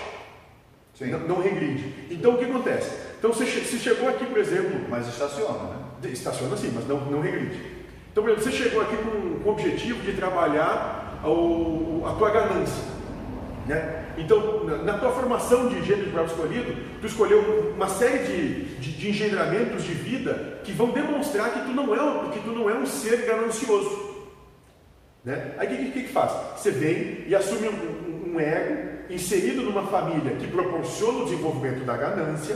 Sim. 0.94 1.08
não, 1.08 1.20
não 1.22 1.42
regride. 1.42 1.92
Então 2.12 2.36
o 2.36 2.38
que 2.38 2.46
acontece? 2.46 2.92
Então 3.18 3.34
você 3.34 3.46
se 3.46 3.80
chegou 3.80 4.08
aqui, 4.08 4.26
por 4.26 4.38
exemplo, 4.38 4.80
Mas 4.90 5.08
estaciona, 5.08 5.64
né? 6.04 6.10
estaciona 6.12 6.56
sim, 6.56 6.72
mas 6.76 6.88
não, 6.88 7.00
não 7.10 7.20
regride. 7.22 7.60
Então, 8.12 8.24
por 8.24 8.30
exemplo, 8.32 8.50
você 8.52 8.56
chegou 8.64 8.82
aqui 8.82 8.96
com, 8.98 9.40
com 9.40 9.50
o 9.50 9.52
objetivo 9.54 10.02
de 10.04 10.14
trabalhar 10.14 11.20
o- 11.26 12.04
a 12.06 12.14
tua 12.14 12.30
ganância. 12.30 12.84
Né? 13.68 14.05
Então, 14.18 14.64
na, 14.64 14.78
na 14.78 14.98
tua 14.98 15.12
formação 15.12 15.68
de 15.68 15.84
gênero 15.84 16.06
de 16.06 16.12
prova 16.12 16.28
escolhido, 16.32 16.76
tu 17.02 17.08
escolheu 17.08 17.74
uma 17.76 17.88
série 17.90 18.20
de, 18.20 18.66
de, 18.80 18.92
de 18.94 19.10
engendramentos 19.10 19.84
de 19.84 19.94
vida 19.94 20.60
que 20.64 20.72
vão 20.72 20.92
demonstrar 20.92 21.52
que 21.52 21.60
tu 21.62 21.72
não 21.72 21.94
é, 21.94 22.30
que 22.32 22.40
tu 22.40 22.52
não 22.52 22.70
é 22.70 22.74
um 22.74 22.86
ser 22.86 23.26
ganancioso. 23.26 24.16
Né? 25.24 25.54
Aí 25.58 25.68
o 25.68 25.78
que, 25.78 25.92
que, 25.92 26.04
que 26.04 26.14
faz? 26.14 26.32
Você 26.58 26.72
vem 26.72 27.24
e 27.28 27.36
assume 27.36 27.68
um, 27.68 27.72
um- 27.72 28.36
um 28.36 28.40
ego 28.40 28.96
inserido 29.10 29.62
numa 29.62 29.84
família 29.84 30.36
que 30.36 30.48
proporciona 30.48 31.20
o 31.20 31.24
desenvolvimento 31.26 31.84
da 31.86 31.96
ganância. 31.98 32.56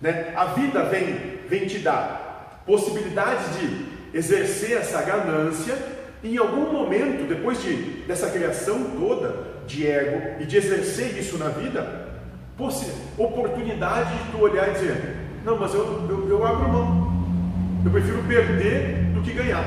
Né? 0.00 0.32
A 0.36 0.46
vida 0.46 0.82
vem, 0.84 1.14
vem 1.48 1.66
te 1.66 1.78
dar 1.78 2.62
possibilidades 2.66 3.46
de 3.58 4.16
exercer 4.16 4.76
essa 4.78 5.02
ganância. 5.02 5.76
E 6.22 6.34
em 6.34 6.38
algum 6.38 6.70
momento, 6.72 7.26
depois 7.28 7.62
de, 7.62 7.74
dessa 8.06 8.28
criação 8.30 8.82
toda 8.98 9.48
de 9.66 9.86
ego 9.86 10.42
e 10.42 10.44
de 10.46 10.56
exercer 10.56 11.16
isso 11.18 11.38
na 11.38 11.48
vida, 11.48 12.08
oportunidade 13.18 14.10
de 14.24 14.30
tu 14.32 14.38
olhar 14.42 14.68
e 14.68 14.72
dizer: 14.72 15.16
Não, 15.44 15.56
mas 15.58 15.72
eu, 15.74 16.06
eu, 16.08 16.28
eu 16.28 16.46
abro 16.46 16.68
mão. 16.68 17.10
Eu 17.84 17.90
prefiro 17.90 18.22
perder 18.24 19.12
do 19.14 19.22
que 19.22 19.32
ganhar. 19.32 19.64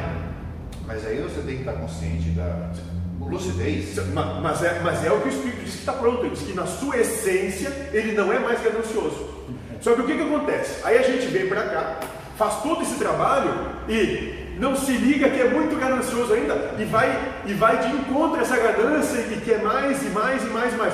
Mas 0.86 1.06
aí 1.08 1.18
você 1.22 1.42
tem 1.42 1.56
que 1.56 1.62
estar 1.62 1.74
consciente 1.74 2.30
da 2.30 2.72
lucidez. 3.20 3.96
Ma- 4.14 4.40
Mas 4.42 4.64
é, 4.64 4.80
mas 4.84 5.04
é 5.06 5.12
o 5.12 5.22
que 5.22 5.30
o 5.30 5.32
Espírito 5.32 5.64
diz 5.64 5.74
que 5.74 5.80
está 5.80 5.94
pronto. 5.94 6.22
Ele 6.26 6.30
diz 6.36 6.44
que 6.44 6.54
na 6.54 6.66
sua 6.68 6.98
essência 6.98 7.70
ele 7.92 8.12
não 8.14 8.32
é 8.32 8.38
mais 8.40 8.62
ganancioso. 8.62 9.34
Só 9.82 9.94
que 9.96 10.02
o 10.02 10.06
que, 10.06 10.16
que 10.16 10.22
acontece? 10.22 10.86
Aí 10.86 10.98
a 10.98 11.02
gente 11.02 11.26
vem 11.28 11.48
para 11.48 11.64
cá, 11.64 12.00
faz 12.38 12.62
todo 12.62 12.84
esse 12.84 12.96
trabalho 12.96 13.52
e 13.90 14.43
não 14.60 14.76
se 14.76 14.92
liga 14.92 15.30
que 15.30 15.42
é 15.42 15.50
muito 15.50 15.76
ganancioso 15.80 16.34
ainda 16.34 16.76
e 16.78 16.86
vai, 16.86 17.10
e 17.46 17.54
vai 17.54 17.78
de 17.78 17.96
encontro 17.96 18.40
a 18.40 18.42
essa 18.42 18.58
ganância 18.58 19.20
e 19.20 19.42
quer 19.42 19.62
mais 19.62 20.02
e 20.04 20.10
mais 20.10 20.44
e 20.44 20.48
mais 20.48 20.74
e 20.74 20.78
mais. 20.78 20.94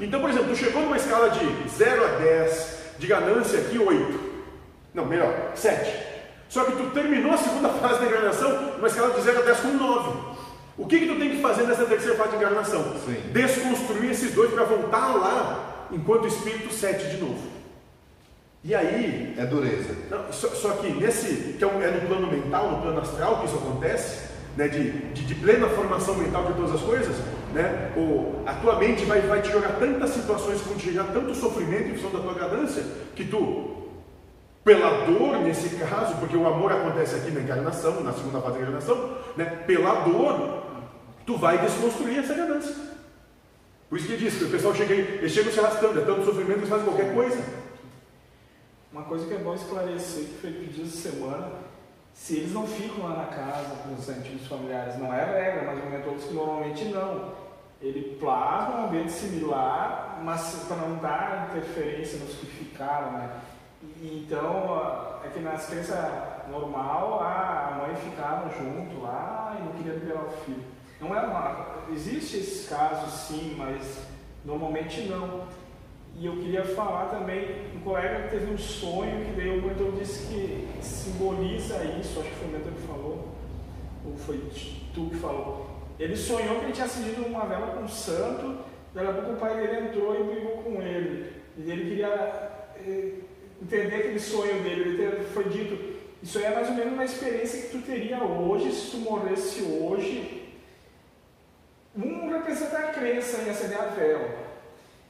Então, 0.00 0.20
por 0.20 0.30
exemplo, 0.30 0.48
tu 0.48 0.56
chegou 0.56 0.82
numa 0.82 0.96
escala 0.96 1.30
de 1.30 1.68
0 1.68 2.04
a 2.04 2.08
10, 2.18 2.78
de 2.98 3.06
ganância 3.06 3.58
aqui 3.58 3.78
8. 3.78 4.20
Não, 4.94 5.04
melhor, 5.04 5.52
7. 5.54 5.92
Só 6.48 6.64
que 6.64 6.72
tu 6.72 6.90
terminou 6.90 7.32
a 7.32 7.36
segunda 7.36 7.68
fase 7.80 8.00
da 8.00 8.06
encarnação 8.06 8.72
numa 8.76 8.86
escala 8.86 9.14
de 9.14 9.20
0 9.22 9.38
a 9.38 9.42
10 9.42 9.60
com 9.60 9.68
9. 9.68 10.38
O 10.78 10.86
que, 10.86 11.00
que 11.00 11.06
tu 11.06 11.18
tem 11.18 11.30
que 11.30 11.42
fazer 11.42 11.64
nessa 11.64 11.84
terceira 11.84 12.16
fase 12.16 12.30
de 12.30 12.36
encarnação? 12.36 12.94
Sim. 13.04 13.16
Desconstruir 13.32 14.10
esses 14.10 14.32
dois 14.32 14.52
para 14.52 14.64
voltar 14.64 15.14
lá 15.16 15.88
enquanto 15.90 16.28
espírito 16.28 16.72
7 16.72 17.08
de 17.08 17.16
novo. 17.16 17.57
E 18.64 18.74
aí, 18.74 19.34
É 19.38 19.46
dureza. 19.46 19.94
não, 20.10 20.32
só, 20.32 20.48
só 20.48 20.70
que 20.72 20.88
nesse, 20.92 21.54
que 21.56 21.62
é 21.62 21.66
um- 21.66 21.80
é 21.80 21.90
no 21.90 22.06
plano 22.08 22.26
mental, 22.26 22.72
no 22.72 22.82
plano 22.82 23.00
astral 23.00 23.38
que 23.38 23.46
isso 23.46 23.56
acontece, 23.56 24.28
né, 24.56 24.66
de, 24.66 24.90
de, 25.12 25.24
de, 25.24 25.34
plena 25.36 25.68
formação 25.68 26.16
mental 26.16 26.46
de 26.46 26.54
todas 26.54 26.72
as 26.74 26.80
coisas, 26.80 27.14
né, 27.54 27.92
ou 27.96 28.42
a 28.44 28.54
tua 28.54 28.76
mente 28.78 29.04
vai, 29.04 29.20
vai 29.20 29.40
te 29.40 29.52
jogar 29.52 29.78
tantas 29.78 30.10
situações 30.10 30.60
que 30.60 30.68
vão 30.68 30.76
te 30.76 30.92
gerar 30.92 31.04
tanto 31.12 31.32
sofrimento 31.36 31.88
em 31.90 31.94
função 31.94 32.10
da 32.10 32.18
tua 32.18 32.34
ganância, 32.34 32.82
que 33.14 33.24
tu, 33.24 33.76
pela 34.64 35.06
dor 35.06 35.38
nesse 35.38 35.76
caso, 35.76 36.16
porque 36.16 36.36
o 36.36 36.46
amor 36.46 36.72
acontece 36.72 37.14
aqui 37.14 37.30
na 37.30 37.40
encarnação, 37.40 38.00
na 38.02 38.12
segunda 38.12 38.40
fase 38.40 38.54
da 38.54 38.60
encarnação, 38.62 39.16
né, 39.36 39.44
pela 39.68 40.00
dor, 40.00 40.64
tu 41.24 41.36
vai 41.36 41.58
desconstruir 41.58 42.18
essa 42.18 42.34
ganância. 42.34 42.74
Por 43.88 43.98
isso 43.98 44.08
que 44.08 44.16
diz 44.16 44.34
que 44.34 44.44
o 44.44 44.50
pessoal 44.50 44.74
chega 44.74 44.92
aí, 44.92 45.18
eles 45.20 45.30
chegam 45.32 45.52
se 45.52 45.60
arrastando, 45.60 46.00
é 46.00 46.04
tanto 46.04 46.24
sofrimento 46.24 46.54
que 46.54 46.58
eles 46.64 46.68
fazem 46.68 46.84
qualquer 46.84 47.14
coisa. 47.14 47.38
Uma 48.92 49.02
coisa 49.02 49.26
que 49.26 49.34
é 49.34 49.38
bom 49.38 49.54
esclarecer, 49.54 50.24
que 50.24 50.38
foi 50.40 50.52
pedido 50.52 50.86
essa 50.86 51.10
semana, 51.10 51.52
se 52.14 52.36
eles 52.36 52.52
não 52.52 52.66
ficam 52.66 53.08
lá 53.08 53.16
na 53.16 53.26
casa 53.26 53.76
com 53.82 53.94
os 53.94 54.08
antigos 54.08 54.46
familiares, 54.46 54.98
não 54.98 55.12
é 55.12 55.24
regra, 55.24 55.66
mas 55.66 55.84
o 55.84 55.90
mentores 55.90 56.24
que 56.24 56.34
normalmente 56.34 56.84
não. 56.86 57.32
Ele 57.80 58.16
plasma 58.18 58.80
um 58.80 58.86
ambiente 58.86 59.12
similar, 59.12 60.20
mas 60.24 60.64
para 60.66 60.78
não 60.78 60.96
dar 60.96 61.48
interferência 61.50 62.18
nos 62.18 62.34
que 62.34 62.46
ficaram, 62.46 63.12
né? 63.12 63.40
Então, 64.02 65.20
é 65.24 65.28
que 65.28 65.38
nas 65.38 65.66
crenças 65.66 65.96
normal, 66.50 67.20
a 67.22 67.78
mãe 67.78 67.94
ficava 67.96 68.48
junto 68.50 69.00
lá 69.00 69.56
e 69.58 69.62
não 69.64 69.72
queria 69.74 69.92
liberar 69.92 70.24
o 70.24 70.30
filho. 70.44 70.64
Não 71.00 71.14
é 71.14 71.20
uma. 71.20 71.66
Existe 71.92 72.38
esses 72.38 72.68
casos 72.68 73.12
sim, 73.12 73.54
mas 73.56 73.98
normalmente 74.44 75.02
não. 75.02 75.46
E 76.20 76.26
eu 76.26 76.32
queria 76.32 76.64
falar 76.64 77.06
também, 77.06 77.46
um 77.76 77.80
colega 77.80 78.28
teve 78.28 78.52
um 78.52 78.58
sonho 78.58 79.24
que 79.24 79.32
daí 79.36 79.56
o 79.56 79.62
mentor 79.62 79.92
disse 79.92 80.26
que 80.26 80.68
simboliza 80.82 81.76
isso, 82.00 82.18
acho 82.18 82.28
que 82.28 82.34
foi 82.34 82.48
o 82.48 82.50
mentor 82.50 82.72
que 82.72 82.86
falou, 82.88 83.28
ou 84.04 84.16
foi 84.16 84.42
tu 84.92 85.10
que 85.10 85.16
falou. 85.16 85.70
Ele 85.96 86.16
sonhou 86.16 86.58
que 86.58 86.64
ele 86.64 86.72
tinha 86.72 86.86
acendido 86.86 87.24
uma 87.24 87.46
vela 87.46 87.68
com 87.68 87.84
um 87.84 87.88
santo, 87.88 88.64
daí 88.92 89.06
a 89.06 89.12
pouco 89.12 89.34
o 89.34 89.36
pai 89.36 89.60
dele 89.60 89.86
entrou 89.86 90.18
e 90.18 90.24
brigou 90.24 90.62
com 90.64 90.82
ele. 90.82 91.32
E 91.56 91.70
ele 91.70 91.88
queria 91.88 92.08
eh, 92.84 93.12
entender 93.62 93.94
aquele 93.94 94.18
sonho 94.18 94.60
dele, 94.60 95.00
ele 95.00 95.24
foi 95.32 95.44
dito, 95.44 95.98
isso 96.20 96.38
aí 96.38 96.46
é 96.46 96.50
mais 96.50 96.68
ou 96.68 96.74
menos 96.74 96.94
uma 96.94 97.04
experiência 97.04 97.62
que 97.62 97.68
tu 97.68 97.82
teria 97.82 98.24
hoje, 98.24 98.72
se 98.72 98.90
tu 98.90 98.96
morresse 98.98 99.62
hoje. 99.62 100.52
Um 101.96 102.28
representa 102.28 102.78
a 102.78 102.92
crença 102.92 103.42
em 103.42 103.50
acender 103.50 103.78
a 103.78 103.86
vela. 103.86 104.47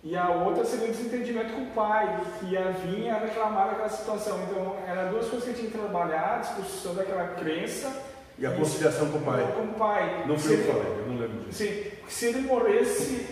E 0.03 0.17
a 0.17 0.31
outra 0.31 0.65
seria 0.65 0.87
o 0.87 0.93
desentendimento 0.93 1.53
com 1.55 1.63
o 1.63 1.71
pai, 1.71 2.21
que 2.39 2.47
ia 2.47 2.71
vir 2.71 3.11
a 3.11 3.19
reclamar 3.19 3.69
daquela 3.69 3.89
situação. 3.89 4.41
Então, 4.49 4.77
eram 4.87 5.11
duas 5.11 5.29
coisas 5.29 5.49
que 5.49 5.55
tinha 5.55 5.71
que 5.71 5.77
trabalhar, 5.77 6.37
a 6.37 6.39
discussão 6.39 6.95
daquela 6.95 7.29
crença. 7.29 7.93
E 8.39 8.47
a 8.47 8.53
conciliação 8.53 9.11
com 9.11 9.19
o 9.19 9.23
pai. 9.23 9.53
Com 9.57 9.63
o 9.63 9.75
pai. 9.75 10.25
Não 10.27 10.39
foi 10.39 10.55
o 10.55 10.63
que 10.63 10.69
eu 10.69 11.05
não 11.09 11.19
lembro 11.19 11.41
disso. 11.41 11.65
Sim, 11.65 11.91
se 12.09 12.27
ele 12.27 12.43
morresse 12.43 13.27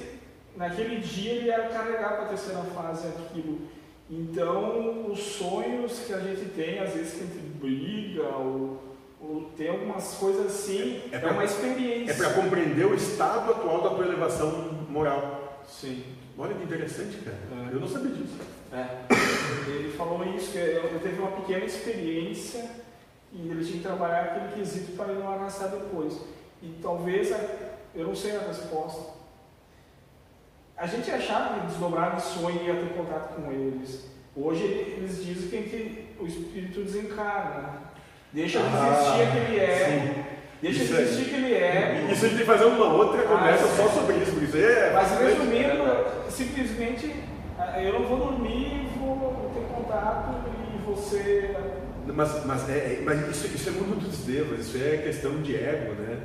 naquele 0.57 1.01
dia, 1.01 1.33
ele 1.33 1.47
ia 1.47 1.69
carregar 1.69 2.17
para 2.17 2.25
a 2.25 2.29
terceira 2.29 2.63
fase 2.75 3.07
aquilo. 3.07 3.61
Então, 4.11 5.11
os 5.11 5.21
sonhos 5.21 6.01
que 6.01 6.13
a 6.13 6.19
gente 6.19 6.47
tem, 6.51 6.81
às 6.81 6.93
vezes 6.93 7.15
que 7.15 7.23
a 7.23 7.27
gente 7.27 7.39
briga, 7.61 8.29
ou, 8.37 8.83
ou 9.21 9.51
tem 9.57 9.69
algumas 9.69 10.15
coisas 10.15 10.47
assim, 10.47 11.03
é, 11.13 11.19
pra, 11.19 11.31
é 11.31 11.33
uma 11.33 11.45
experiência. 11.45 12.13
É 12.13 12.17
para 12.17 12.35
compreender 12.35 12.87
o 12.87 12.95
estado 12.95 13.53
atual 13.53 13.83
da 13.83 13.91
tua 13.91 14.05
elevação 14.05 14.51
moral. 14.89 15.61
Sim. 15.69 16.05
Olha 16.39 16.55
que 16.55 16.65
interessante, 16.65 17.17
cara. 17.19 17.37
É. 17.71 17.75
Eu 17.75 17.81
não 17.81 17.89
sabia 17.89 18.13
disso. 18.13 18.39
É. 18.73 19.71
Ele 19.71 19.93
falou 19.97 20.25
isso, 20.35 20.53
que 20.53 20.59
eu 20.59 21.01
teve 21.03 21.19
uma 21.19 21.33
pequena 21.33 21.65
experiência 21.65 22.71
e 23.33 23.49
ele 23.49 23.65
tinha 23.65 23.79
que 23.79 23.83
trabalhar 23.83 24.23
aquele 24.23 24.53
quesito 24.55 24.93
para 24.97 25.13
ele 25.13 25.23
não 25.23 25.33
arrastar 25.33 25.71
depois. 25.71 26.21
E 26.63 26.79
talvez, 26.83 27.31
eu 27.95 28.07
não 28.07 28.15
sei 28.15 28.37
a 28.37 28.41
resposta. 28.41 29.15
A 30.77 30.87
gente 30.87 31.11
achava 31.11 31.61
que 31.61 31.67
desdobrar 31.67 32.17
em 32.17 32.21
sonho 32.21 32.63
ia 32.63 32.75
ter 32.75 32.95
contato 32.95 33.35
com 33.35 33.51
eles. 33.51 34.07
Hoje 34.37 34.65
eles 34.65 35.25
dizem 35.25 35.63
que 35.63 36.15
o 36.21 36.27
espírito 36.27 36.85
desencarna. 36.85 37.87
Deixa 38.31 38.59
de 38.59 38.67
ah, 38.67 38.93
existir 38.93 39.23
aquele 39.23 39.59
é. 39.59 40.15
Sim. 40.15 40.37
Deixa 40.63 40.83
isso 40.83 40.95
de 40.95 41.03
existir 41.03 41.25
que 41.27 41.35
ele 41.35 41.55
é. 41.55 42.09
Isso 42.11 42.25
a 42.25 42.29
gente 42.29 42.39
tem 42.39 42.47
que 42.47 42.53
fazer 42.53 42.65
uma 42.65 42.87
outra 42.87 43.23
conversa 43.23 43.65
ah, 43.65 43.77
só 43.77 43.89
sobre 43.89 44.17
isso, 44.17 44.33
porque 44.33 44.47
isso 44.47 44.57
é. 44.57 44.93
Mas 44.93 45.21
resumindo, 45.21 46.31
simplesmente 46.31 47.15
eu 47.83 47.93
não 47.93 48.07
vou 48.07 48.19
dormir, 48.19 48.89
vou 48.99 49.51
ter 49.55 49.75
contato 49.75 50.35
e 50.75 50.85
você. 50.85 51.55
Mas, 52.07 52.45
mas, 52.47 52.71
é, 52.71 52.73
é, 52.73 53.03
mas 53.05 53.29
isso, 53.29 53.47
isso 53.55 53.69
é 53.69 53.73
muito 53.73 54.07
dos 54.07 54.19
devas, 54.21 54.61
isso 54.61 54.79
é 54.79 54.97
questão 54.99 55.43
de 55.43 55.57
ego, 55.57 55.93
né? 56.01 56.19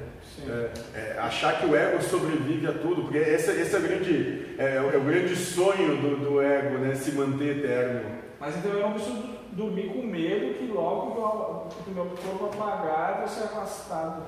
É, 0.48 0.70
é, 0.96 1.20
achar 1.20 1.60
que 1.60 1.66
o 1.66 1.76
ego 1.76 2.02
sobrevive 2.02 2.68
a 2.68 2.72
tudo, 2.72 3.04
porque 3.04 3.18
esse, 3.18 3.52
esse 3.52 3.76
é, 3.76 3.80
o 3.80 3.82
grande, 3.82 4.46
é, 4.58 4.76
é 4.76 4.98
o 4.98 5.02
grande 5.02 5.36
sonho 5.36 5.98
do, 5.98 6.16
do 6.18 6.42
ego, 6.42 6.78
né? 6.78 6.96
Se 6.96 7.12
manter 7.12 7.58
eterno. 7.58 8.02
Mas 8.40 8.56
então 8.56 8.72
eu 8.72 8.80
não 8.80 8.94
preciso 8.94 9.41
dormir 9.52 9.90
com 9.90 10.04
medo 10.04 10.58
que 10.58 10.72
logo 10.72 11.70
o 11.88 11.92
meu 11.92 12.06
corpo 12.06 12.46
apagar 12.46 13.22
eu 13.22 13.28
ser 13.28 13.44
afastado. 13.44 14.24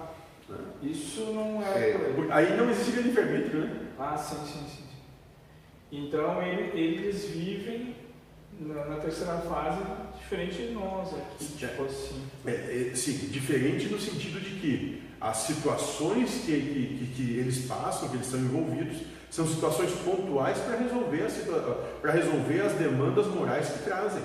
É. 0.49 0.85
Isso 0.85 1.21
não 1.33 1.61
é. 1.63 1.91
é 1.91 2.27
aí 2.29 2.57
não 2.57 2.69
existe 2.69 3.01
livre-arbítrio, 3.01 3.61
né? 3.61 3.87
Ah, 3.97 4.17
sim, 4.17 4.37
sim, 4.45 4.65
sim. 4.67 4.83
Então 5.91 6.41
ele, 6.41 6.77
eles 6.77 7.25
vivem 7.25 7.95
na, 8.59 8.85
na, 8.85 8.95
terceira 8.97 9.37
fase 9.37 9.81
diferente 10.17 10.55
de 10.55 10.71
nós 10.73 11.09
aqui, 11.13 11.45
tipo 11.55 11.83
assim. 11.83 12.23
É, 12.45 12.89
é, 12.91 12.95
sim, 12.95 13.13
diferente 13.29 13.87
no 13.87 13.99
sentido 13.99 14.39
de 14.39 14.59
que 14.59 15.03
as 15.21 15.37
situações 15.37 16.41
que, 16.45 16.51
que, 16.51 17.13
que, 17.15 17.37
eles 17.37 17.65
passam, 17.65 18.09
que 18.09 18.17
eles 18.17 18.27
são 18.27 18.39
envolvidos, 18.39 18.97
são 19.29 19.47
situações 19.47 19.91
pontuais 20.03 20.57
para 20.59 20.77
resolver, 20.77 21.27
para 22.01 22.11
resolver 22.11 22.61
as 22.61 22.73
demandas 22.73 23.27
morais 23.27 23.69
que 23.69 23.83
trazem. 23.83 24.21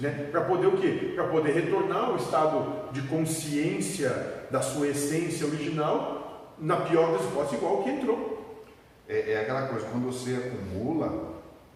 Né? 0.00 0.28
Para 0.30 0.42
poder 0.42 0.66
o 0.66 0.76
quê? 0.76 1.12
Para 1.14 1.24
poder 1.28 1.52
retornar 1.52 2.04
ao 2.04 2.16
estado 2.16 2.92
de 2.92 3.02
consciência 3.02 4.10
da 4.50 4.60
sua 4.60 4.88
essência 4.88 5.46
original, 5.46 6.54
na 6.58 6.76
pior 6.76 7.12
das 7.12 7.24
hipóteses, 7.24 7.58
igual 7.58 7.82
que 7.82 7.90
entrou. 7.90 8.62
É, 9.08 9.32
é 9.32 9.40
aquela 9.40 9.68
coisa, 9.68 9.86
quando 9.86 10.06
você 10.06 10.36
acumula 10.36 11.32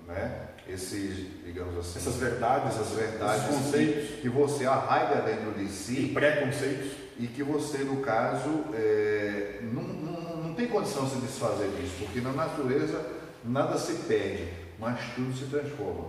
né, 0.07 0.47
esses, 0.69 1.45
digamos 1.45 1.77
assim, 1.79 1.99
essas 1.99 2.17
verdades, 2.17 2.75
essas 2.75 2.93
verdades, 2.97 3.45
esses 3.45 3.57
conceitos 3.57 4.21
que 4.21 4.29
você 4.29 4.67
arraiga 4.67 5.23
dentro 5.23 5.53
de 5.53 5.69
si, 5.69 6.07
e 6.07 6.13
pré-conceitos 6.13 6.93
e 7.19 7.27
que 7.27 7.43
você, 7.43 7.79
no 7.79 7.99
caso, 7.99 8.65
é, 8.75 9.61
não, 9.63 9.83
não, 9.83 10.37
não 10.43 10.55
tem 10.55 10.67
condição 10.67 11.05
de 11.05 11.11
se 11.11 11.17
desfazer 11.19 11.69
disso, 11.81 11.95
porque 12.01 12.21
na 12.21 12.33
natureza 12.33 13.01
nada 13.45 13.79
se 13.79 13.95
perde, 14.07 14.49
mas 14.79 14.99
tudo 15.15 15.35
se 15.37 15.47
transforma. 15.47 16.09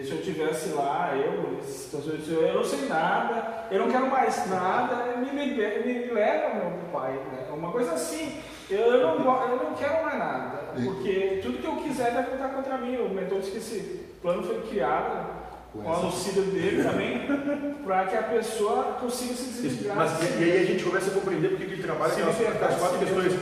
Se 0.00 0.10
eu 0.10 0.22
tivesse 0.22 0.70
lá, 0.70 1.12
eu, 1.14 1.60
eu 1.62 2.54
não 2.54 2.64
sei 2.64 2.88
nada, 2.88 3.66
eu 3.70 3.78
não 3.78 3.90
quero 3.90 4.06
mais 4.10 4.48
nada, 4.48 5.16
me, 5.18 5.30
me, 5.30 5.54
me 5.54 6.10
leva 6.10 6.54
meu 6.54 6.78
pai. 6.90 7.12
Né? 7.12 7.48
Uma 7.52 7.70
coisa 7.70 7.92
assim, 7.92 8.40
eu 8.70 8.90
não, 9.02 9.16
eu 9.18 9.56
não 9.58 9.74
quero 9.74 10.02
mais 10.02 10.18
nada, 10.18 10.72
porque 10.82 11.40
tudo 11.42 11.58
que 11.58 11.66
eu 11.66 11.76
quiser 11.76 12.14
vai 12.14 12.24
contar 12.24 12.48
contra 12.48 12.78
mim. 12.78 12.96
O 12.96 13.10
mentor 13.10 13.40
disse 13.40 13.50
que 13.50 13.58
esse 13.58 14.06
plano 14.22 14.42
foi 14.42 14.62
criado 14.62 15.42
com 15.74 15.86
a 15.86 15.96
auxílio 15.96 16.44
dele 16.44 16.82
também, 16.82 17.26
para 17.84 18.06
que 18.06 18.16
a 18.16 18.22
pessoa 18.22 18.96
consiga 18.98 19.34
se 19.34 19.60
desligar. 19.60 19.94
Mas 19.94 20.40
e, 20.40 20.42
aí 20.42 20.62
a 20.62 20.64
gente 20.64 20.84
começa 20.84 21.10
a 21.10 21.14
compreender 21.14 21.50
porque 21.50 21.64
ele 21.64 21.82
trabalha 21.82 22.14
com 22.14 22.64
as 22.64 22.78
quatro 22.78 22.98
questões. 22.98 23.34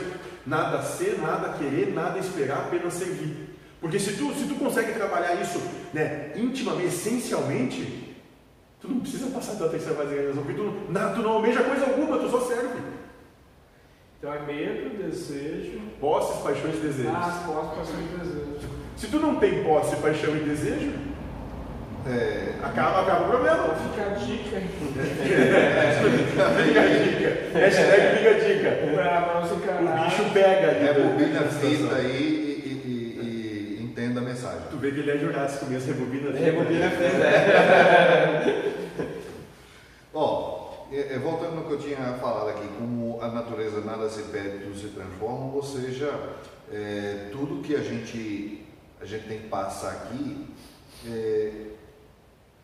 Nada 0.45 0.81
ser, 0.81 1.17
nada 1.21 1.53
querer, 1.57 1.93
nada 1.93 2.19
esperar, 2.19 2.57
apenas 2.57 2.93
servir. 2.93 3.50
Porque 3.81 3.97
se 3.97 4.13
tu, 4.13 4.31
se 4.35 4.45
tu 4.45 4.55
consegue 4.55 4.93
trabalhar 4.93 5.33
isso 5.41 5.59
né, 5.91 6.31
intimamente, 6.35 6.89
essencialmente, 6.89 8.15
tu 8.79 8.87
não 8.87 8.99
precisa 8.99 9.31
passar 9.31 9.55
pela 9.55 9.69
terceira 9.69 9.95
fase 9.95 10.09
da 10.09 10.15
realização, 10.15 10.43
porque 10.43 10.61
tu, 10.61 10.91
não, 10.91 11.13
tu 11.15 11.21
não 11.21 11.31
almeja 11.31 11.63
coisa 11.63 11.85
alguma, 11.85 12.19
tu 12.19 12.29
só 12.29 12.41
serve. 12.41 12.79
Então 14.19 14.31
é 14.31 14.39
medo, 14.41 15.01
desejo. 15.01 15.81
Posses, 15.99 16.43
paixões 16.43 16.75
e 16.75 16.77
desejos. 16.77 17.11
Ah, 17.11 17.43
posses, 17.43 17.71
paixões 17.75 18.05
e 18.05 18.17
desejos. 18.19 18.61
Se 18.95 19.07
tu 19.07 19.19
não 19.19 19.35
tem 19.37 19.63
posse, 19.63 19.95
paixão 19.95 20.35
e 20.35 20.41
desejo, 20.41 20.93
é, 22.07 22.53
acaba, 22.61 23.01
acaba 23.01 23.25
o 23.25 23.29
problema. 23.29 23.75
Fica 23.75 24.05
a 24.05 24.13
dica. 24.13 24.61
fica 26.21 26.45
a 26.45 26.85
dica. 26.85 27.49
Hashtag 27.59 28.17
fica 28.17 28.29
a 28.29 28.39
dica. 28.39 28.69
Pra 28.93 29.41
não 29.41 30.01
O 30.01 30.05
bicho 30.05 30.33
pega 30.33 30.69
ali. 30.69 30.87
É 30.87 30.93
bobina 30.93 31.41
fita 31.45 31.95
aí 31.95 32.50
e, 34.11 34.15
e, 34.15 34.17
e, 34.17 34.19
entenda 34.19 34.19
a 34.19 34.23
mensagem. 34.23 34.61
Tu 34.69 34.77
vê 34.77 34.91
que 34.91 34.99
ele 34.99 35.11
é 35.11 35.17
jurássico 35.17 35.65
mesmo, 35.65 35.93
rebobina 35.93 36.31
fita. 36.31 36.43
Rebobina 36.43 36.89
fita, 36.89 37.03
é. 37.03 38.71
Ó, 40.13 40.85
é, 40.91 41.17
voltando 41.19 41.55
no 41.55 41.65
que 41.65 41.71
eu 41.73 41.79
tinha 41.79 42.17
falado 42.19 42.49
aqui, 42.49 42.67
como 42.77 43.19
a 43.21 43.29
natureza 43.29 43.81
nada 43.81 44.09
se 44.09 44.23
perde, 44.23 44.65
tudo 44.65 44.77
se 44.77 44.87
transforma, 44.89 45.53
ou 45.53 45.63
seja, 45.63 46.11
é, 46.71 47.29
tudo 47.31 47.63
que 47.63 47.75
a 47.75 47.81
gente, 47.81 48.65
a 48.99 49.05
gente 49.05 49.27
tem 49.27 49.39
que 49.39 49.47
passar 49.47 49.91
aqui 49.91 50.47
é, 51.07 51.71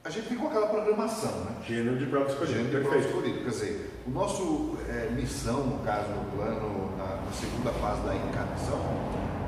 a 0.04 0.10
gente 0.10 0.30
tem 0.30 0.38
com 0.38 0.48
aquela 0.48 0.68
programação, 0.68 1.32
né? 1.42 1.58
Gênero 1.66 1.98
de 1.98 2.06
prova 2.06 2.30
escolhida. 2.30 2.58
Gênero 2.58 2.80
de 2.80 2.88
prova 2.88 3.06
escolhida. 3.06 3.40
Quer 3.40 3.50
dizer, 3.50 3.92
o 4.08 4.10
nosso 4.10 4.78
é, 4.88 5.10
missão, 5.12 5.66
no 5.66 5.80
caso, 5.80 6.10
no 6.12 6.32
plano, 6.32 6.96
na, 6.98 7.26
na 7.26 7.32
segunda 7.34 7.72
fase 7.74 8.04
da 8.04 8.16
encarnação, 8.16 8.80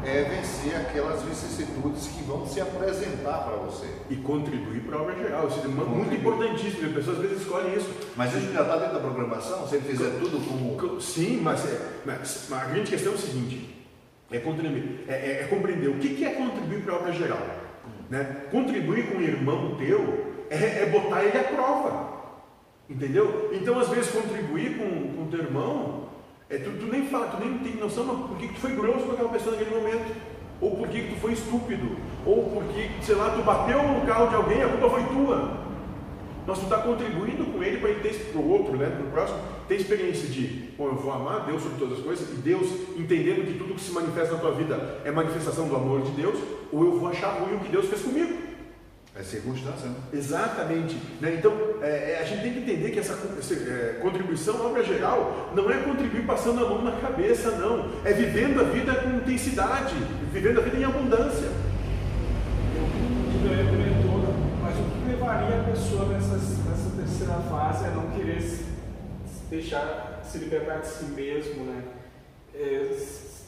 é 0.05 0.23
vencer 0.23 0.75
aquelas 0.75 1.21
vicissitudes 1.23 2.07
que 2.07 2.23
vão 2.23 2.45
se 2.45 2.61
apresentar 2.61 3.43
para 3.43 3.57
você. 3.57 3.87
E 4.09 4.15
contribuir 4.17 4.81
para 4.81 4.97
a 4.97 5.01
obra 5.01 5.15
geral. 5.15 5.47
Isso 5.47 5.61
é 5.63 5.67
muito 5.67 6.15
importantíssimo. 6.15 6.87
As 6.87 6.93
pessoas 6.93 7.17
às 7.17 7.23
vezes 7.23 7.41
escolhem 7.41 7.75
isso. 7.75 7.89
Mas 8.15 8.33
isso 8.35 8.51
já 8.53 8.61
está 8.61 8.77
dentro 8.77 8.93
da 8.93 8.99
programação? 8.99 9.67
Se 9.67 9.75
ele 9.75 9.85
fizer 9.89 10.19
tudo 10.19 10.39
como. 10.47 11.01
Sim, 11.01 11.41
mas, 11.41 11.65
é, 11.65 11.79
mas 12.05 12.51
a 12.51 12.65
grande 12.65 12.89
questão 12.89 13.13
é 13.13 13.15
o 13.15 13.19
seguinte: 13.19 13.75
é, 14.31 14.39
contribuir, 14.39 15.05
é, 15.07 15.13
é, 15.13 15.41
é 15.41 15.47
compreender 15.49 15.89
o 15.89 15.95
que, 15.95 16.15
que 16.15 16.25
é 16.25 16.29
contribuir 16.31 16.83
para 16.83 16.93
a 16.93 16.97
obra 16.97 17.11
geral. 17.11 17.41
Né? 18.09 18.23
Contribuir 18.51 19.11
com 19.11 19.17
o 19.17 19.21
irmão 19.21 19.75
teu 19.75 20.35
é, 20.49 20.83
é 20.83 20.85
botar 20.91 21.23
ele 21.23 21.37
à 21.37 21.43
prova. 21.43 22.19
Entendeu? 22.89 23.51
Então, 23.53 23.79
às 23.79 23.87
vezes, 23.89 24.09
contribuir 24.09 24.77
com 24.77 25.21
o 25.23 25.27
teu 25.29 25.41
irmão 25.41 25.98
é, 26.49 26.57
tu, 26.57 26.71
tu, 26.71 26.85
nem 26.87 27.05
fala, 27.07 27.27
tu 27.27 27.37
nem 27.39 27.59
tem 27.59 27.75
noção 27.75 28.05
mas 28.05 28.27
por 28.27 28.37
que 28.37 28.47
tu 28.47 28.59
foi 28.59 28.71
grosso 28.71 29.05
com 29.05 29.11
aquela 29.11 29.29
pessoa 29.29 29.55
naquele 29.55 29.75
momento. 29.75 30.15
Ou 30.59 30.75
por 30.75 30.87
que 30.87 31.03
tu 31.03 31.15
foi 31.21 31.33
estúpido. 31.33 31.95
Ou 32.25 32.49
porque, 32.49 32.89
sei 33.01 33.15
lá, 33.15 33.29
tu 33.29 33.43
bateu 33.43 33.81
no 33.81 34.05
carro 34.05 34.27
de 34.27 34.35
alguém, 34.35 34.63
a 34.63 34.67
culpa 34.67 34.89
foi 34.89 35.03
tua. 35.03 35.59
Mas 36.45 36.57
tu 36.57 36.63
está 36.63 36.79
contribuindo 36.79 37.45
com 37.45 37.63
ele 37.63 37.77
para 37.77 37.89
ele 37.91 37.99
ter 38.01 38.31
para 38.31 38.41
o 38.41 38.49
outro, 38.49 38.75
né, 38.75 38.87
para 38.89 39.05
o 39.05 39.11
próximo, 39.11 39.39
ter 39.67 39.75
experiência 39.75 40.27
de, 40.27 40.71
bom, 40.75 40.87
eu 40.87 40.95
vou 40.95 41.13
amar 41.13 41.45
Deus 41.45 41.61
sobre 41.61 41.77
todas 41.77 41.99
as 41.99 42.03
coisas, 42.03 42.27
e 42.31 42.41
Deus 42.41 42.67
entendendo 42.97 43.45
que 43.45 43.55
tudo 43.55 43.75
que 43.75 43.81
se 43.81 43.91
manifesta 43.91 44.33
na 44.33 44.39
tua 44.39 44.51
vida 44.53 44.99
é 45.05 45.11
manifestação 45.11 45.67
do 45.67 45.75
amor 45.75 46.01
de 46.01 46.11
Deus, 46.11 46.39
ou 46.71 46.85
eu 46.85 46.99
vou 46.99 47.09
achar 47.09 47.39
ruim 47.39 47.55
o 47.55 47.59
que 47.59 47.69
Deus 47.69 47.85
fez 47.85 48.01
comigo. 48.01 48.48
É 49.19 49.23
circunstância, 49.23 49.89
né? 49.89 49.95
Exatamente. 50.13 50.95
Né? 51.19 51.35
Então, 51.37 51.51
é, 51.81 52.13
é, 52.13 52.19
a 52.21 52.23
gente 52.23 52.41
tem 52.41 52.53
que 52.53 52.59
entender 52.59 52.91
que 52.91 52.99
essa, 52.99 53.17
essa 53.37 53.53
é, 53.53 53.99
contribuição 54.01 54.57
na 54.57 54.63
obra 54.63 54.81
geral 54.81 55.51
não 55.53 55.69
é 55.69 55.77
contribuir 55.79 56.25
passando 56.25 56.65
a 56.65 56.69
mão 56.69 56.81
na 56.81 56.93
cabeça, 56.93 57.51
não. 57.51 57.91
É 58.05 58.13
vivendo 58.13 58.61
a 58.61 58.63
vida 58.63 58.95
com 58.95 59.09
intensidade, 59.09 59.93
vivendo 60.31 60.59
a 60.59 60.63
vida 60.63 60.77
em 60.77 60.85
abundância. 60.85 61.49
Eu 63.43 63.65
comentou, 63.67 64.33
mas 64.61 64.79
o 64.79 64.83
que 64.83 65.11
levaria 65.11 65.59
a 65.59 65.63
pessoa 65.65 66.05
nessa, 66.05 66.35
nessa 66.35 66.95
terceira 66.95 67.33
fase 67.49 67.87
é 67.87 67.89
não 67.89 68.09
querer 68.11 68.41
se 68.41 68.63
deixar 69.49 70.21
se 70.23 70.37
libertar 70.37 70.79
de 70.79 70.87
si 70.87 71.05
mesmo, 71.07 71.65
né? 71.65 71.83
É, 72.55 72.95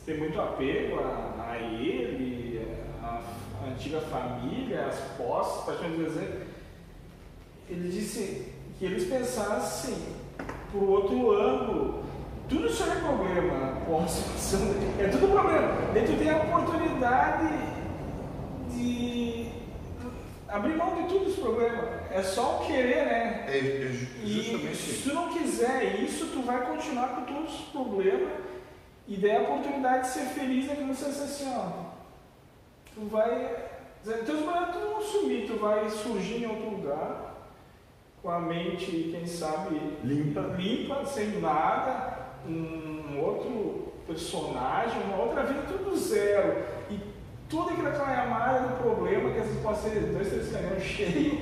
ter 0.05 0.17
muito 0.17 0.38
apego 0.38 0.99
a, 0.99 1.51
a 1.51 1.57
ele, 1.57 2.67
a 3.01 3.21
a 3.50 3.50
antiga 3.67 4.02
família, 4.02 4.88
as 4.88 5.00
posses, 5.17 5.63
para 5.63 5.76
dizer, 5.88 6.47
ele 7.69 7.89
disse 7.89 8.54
que 8.78 8.86
eles 8.86 9.08
pensassem 9.08 9.95
por 10.71 10.84
outro 10.84 11.32
ângulo. 11.32 12.04
Tudo 12.50 12.67
isso 12.67 12.84
é 12.84 12.95
problema, 12.95 13.78
posse, 13.86 14.56
é 15.00 15.08
tudo 15.08 15.32
problema. 15.32 15.69
Daí 15.93 16.06
tu 16.06 16.17
tem 16.17 16.30
a 16.30 16.38
oportunidade 16.38 17.47
de 18.69 19.52
abrir 20.50 20.76
mão 20.76 20.95
de 20.95 21.08
tudo 21.08 21.30
esse 21.30 21.39
problema. 21.39 22.02
É 22.12 22.21
só 22.21 22.58
o 22.58 22.67
querer, 22.67 23.06
né? 23.06 23.45
É, 23.47 23.58
é 23.58 23.91
e 24.24 24.76
se 24.76 25.04
tu 25.04 25.15
não 25.15 25.30
quiser 25.30 26.02
isso, 26.02 26.28
tu 26.28 26.41
vai 26.41 26.65
continuar 26.65 27.10
com 27.15 27.34
todos 27.34 27.54
os 27.54 27.65
problemas. 27.67 28.30
E 29.08 29.15
daí 29.17 29.38
a 29.38 29.41
oportunidade 29.41 30.08
de 30.08 30.13
ser 30.13 30.26
feliz 30.26 30.69
é 30.69 30.76
que 30.76 30.84
você 30.84 31.06
assim, 31.06 31.54
ó, 31.56 31.90
tu 32.93 33.08
vai. 33.10 33.69
Teus 34.04 34.41
projetos 34.41 34.82
vão 34.82 35.01
sumir, 35.01 35.47
tu 35.47 35.58
vai 35.58 35.88
surgir 35.89 36.43
em 36.43 36.47
outro 36.47 36.71
lugar, 36.71 37.36
com 38.21 38.32
a 38.32 38.39
mente, 38.39 39.10
quem 39.12 39.27
sabe, 39.27 39.80
limpa, 40.04 40.41
limpa 40.58 41.06
sem 41.06 41.39
nada, 41.39 42.17
um 42.47 43.19
outro 43.19 43.93
personagem, 44.08 45.04
uma 45.04 45.23
outra 45.23 45.43
vida, 45.43 45.62
tudo 45.67 45.95
zero. 45.95 46.63
E 46.89 46.99
tudo 47.47 47.69
aquilo 47.69 47.91
que 47.91 47.97
vai 47.97 48.15
amar 48.15 48.62
do 48.62 48.82
problema, 48.82 49.32
que 49.32 49.39
às 49.39 49.45
vezes 49.45 49.62
pode 49.62 49.80
ser 49.80 49.99
dois, 49.99 50.30
três 50.30 50.51
caminhões 50.51 50.84
cheios. 50.84 51.39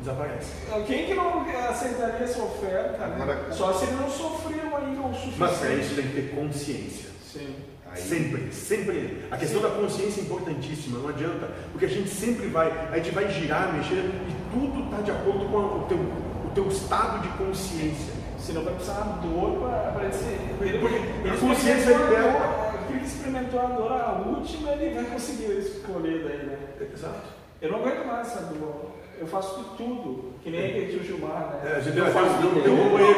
Desaparece. 0.00 0.52
Quem 0.86 1.06
que 1.06 1.14
não 1.14 1.40
aceitaria 1.68 2.24
essa 2.24 2.42
oferta? 2.42 3.06
Né? 3.06 3.48
Só 3.52 3.72
se 3.72 3.86
ele 3.86 3.96
não 3.96 4.10
sofreu 4.10 4.76
ainda 4.76 5.00
o 5.00 5.14
suficiente. 5.14 5.38
Mas 5.38 5.58
para 5.58 5.74
isso 5.74 5.94
tem 5.94 6.08
que 6.08 6.14
ter 6.14 6.34
consciência. 6.34 7.10
Sim. 7.22 7.54
Aí... 7.96 8.02
Sempre, 8.02 8.52
sempre. 8.52 9.24
A 9.30 9.36
questão 9.36 9.62
da 9.62 9.70
consciência 9.70 10.20
é 10.20 10.24
importantíssima, 10.24 10.98
não 10.98 11.08
adianta, 11.08 11.50
porque 11.72 11.86
a 11.86 11.88
gente 11.88 12.08
sempre 12.08 12.46
vai, 12.48 12.70
a 12.92 12.96
gente 12.98 13.10
vai 13.10 13.30
girar, 13.32 13.72
mexer 13.72 14.04
e 14.04 14.36
tudo 14.52 14.84
está 14.84 15.02
de 15.02 15.10
acordo 15.10 15.46
com 15.46 15.56
o 15.56 15.86
teu, 15.88 15.98
o 15.98 16.50
teu 16.54 16.68
estado 16.68 17.22
de 17.22 17.28
consciência. 17.36 18.14
Senão 18.38 18.62
vai 18.62 18.74
precisar 18.74 19.02
de 19.02 19.28
dor 19.28 19.58
para 19.92 20.04
ele 20.04 20.12
ser. 20.12 20.38
Ele, 20.60 20.76
ele 20.76 21.30
a 21.30 21.36
consciência 21.36 21.90
é 21.90 22.76
que 22.86 23.04
experimentou 23.04 23.60
a 23.60 23.66
dor, 23.66 23.92
a 23.92 24.12
última, 24.28 24.70
ele 24.72 24.94
vai 24.94 25.04
conseguir 25.04 25.58
escolher 25.58 26.22
daí, 26.22 26.46
né? 26.46 26.58
Exato. 26.92 27.34
Eu 27.60 27.72
não 27.72 27.80
aguento 27.80 28.06
mais 28.06 28.28
essa 28.28 28.42
dor 28.42 28.92
eu 29.18 29.26
faço 29.26 29.74
tudo, 29.76 30.34
que 30.42 30.50
nem 30.50 30.66
aquele 30.66 31.02
Gilmar, 31.04 31.50
né? 31.50 31.72
É, 31.72 31.76
a 31.76 31.80
gente 31.80 31.98
eu 31.98 32.06
faço 32.06 32.34
de 32.34 32.42
tudo. 32.42 32.58
Eu 32.58 32.76
vou 32.76 33.00
ele, 33.00 33.14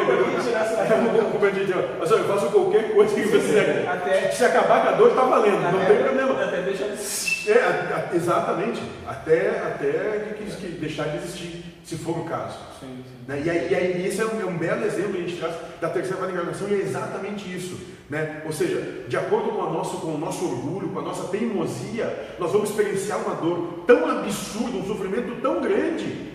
mas 1.99 2.11
eu 2.11 2.25
faço 2.25 2.51
qualquer 2.51 2.95
coisa 2.95 3.15
que 3.15 3.23
você 3.23 3.39
quiser. 3.39 3.89
Até... 3.89 4.31
Se 4.31 4.45
acabar 4.45 4.83
com 4.83 4.89
a 4.89 4.93
dor, 4.93 5.11
está 5.11 5.23
valendo, 5.23 5.67
até, 5.67 5.73
não 5.73 5.87
tem 5.87 5.97
problema. 6.05 6.45
Até 6.45 6.63
deixar 6.63 6.87
de 6.87 6.93
existir. 6.93 7.51
É, 7.51 7.63
a, 7.63 8.09
a, 8.13 8.17
exatamente. 8.17 8.83
Até, 9.07 9.49
até 9.59 10.35
que, 10.39 10.45
que, 10.45 10.67
deixar 10.79 11.09
de 11.09 11.17
existir, 11.17 11.65
se 11.89 11.97
for 11.97 12.19
o 12.19 12.25
caso. 12.25 12.59
Sim, 12.79 13.03
sim. 13.03 13.25
Né? 13.27 13.43
E, 13.47 13.49
aí, 13.49 13.69
e 13.71 13.75
aí, 13.75 14.07
esse 14.07 14.21
é 14.21 14.27
um, 14.27 14.41
é 14.43 14.45
um 14.45 14.59
belo 14.59 14.85
exemplo 14.85 15.13
que 15.13 15.19
a 15.19 15.27
gente 15.27 15.39
traz 15.39 15.55
da 15.81 15.89
terceira 15.89 16.31
encarnação 16.31 16.69
e 16.69 16.75
é 16.75 16.79
exatamente 16.83 17.51
isso. 17.51 17.81
Né? 18.11 18.43
Ou 18.45 18.53
seja, 18.53 19.07
de 19.09 19.17
acordo 19.17 19.49
com, 19.49 19.63
nosso, 19.73 19.97
com 19.97 20.15
o 20.15 20.19
nosso 20.19 20.45
orgulho, 20.45 20.91
com 20.91 20.99
a 20.99 21.03
nossa 21.03 21.29
teimosia, 21.29 22.37
nós 22.39 22.53
vamos 22.53 22.69
experienciar 22.69 23.19
uma 23.21 23.37
dor 23.37 23.85
tão 23.87 24.07
absurda, 24.11 24.77
um 24.77 24.87
sofrimento 24.87 25.41
tão 25.41 25.63
grande, 25.63 26.31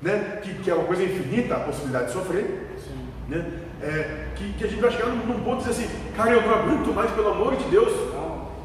né? 0.00 0.38
que, 0.44 0.54
que 0.54 0.70
é 0.70 0.74
uma 0.74 0.84
coisa 0.84 1.02
infinita 1.02 1.56
a 1.56 1.60
possibilidade 1.60 2.06
de 2.06 2.12
sofrer, 2.12 2.70
né? 3.28 3.44
É, 3.82 4.28
que, 4.36 4.52
que, 4.54 4.64
a 4.64 4.68
gente 4.68 4.80
vai 4.80 4.90
chegar 4.90 5.08
num, 5.08 5.26
num 5.26 5.44
ponto 5.44 5.62
de 5.62 5.68
dizer 5.68 5.84
assim, 5.84 5.94
cara, 6.16 6.30
eu 6.30 6.40
não 6.40 6.54
aguento 6.54 6.94
mais, 6.94 7.10
pelo 7.10 7.32
amor 7.32 7.56
de 7.56 7.64
Deus. 7.64 7.92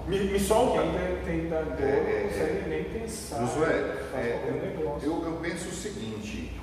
Me, 0.10 0.20
me 0.20 0.40
solta. 0.40 0.82
Quem 0.82 1.40
tem 1.40 1.50
da 1.50 1.62
dor 1.62 1.80
é, 1.82 2.24
não 2.24 2.30
consegue 2.30 2.42
é, 2.42 2.68
nem 2.68 2.84
pensar. 3.02 3.40
Josué, 3.40 3.72
é, 4.16 5.00
eu, 5.04 5.24
eu 5.26 5.40
penso 5.42 5.70
o 5.70 5.72
seguinte, 5.72 6.60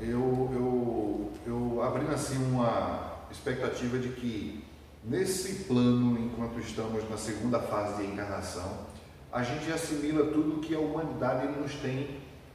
eu, 0.00 0.50
eu, 0.52 1.32
eu 1.46 1.82
abrindo 1.82 2.12
assim 2.12 2.36
uma 2.50 3.20
expectativa 3.30 3.98
de 3.98 4.08
que 4.08 4.64
Nesse 5.08 5.66
plano, 5.66 6.18
enquanto 6.18 6.58
estamos 6.58 7.08
na 7.08 7.16
segunda 7.16 7.60
fase 7.60 8.02
de 8.02 8.10
encarnação, 8.10 8.86
a 9.32 9.40
gente 9.40 9.70
assimila 9.70 10.32
tudo 10.32 10.60
que 10.60 10.74
a 10.74 10.80
humanidade 10.80 11.46
nos 11.46 11.76
tem 11.76 12.08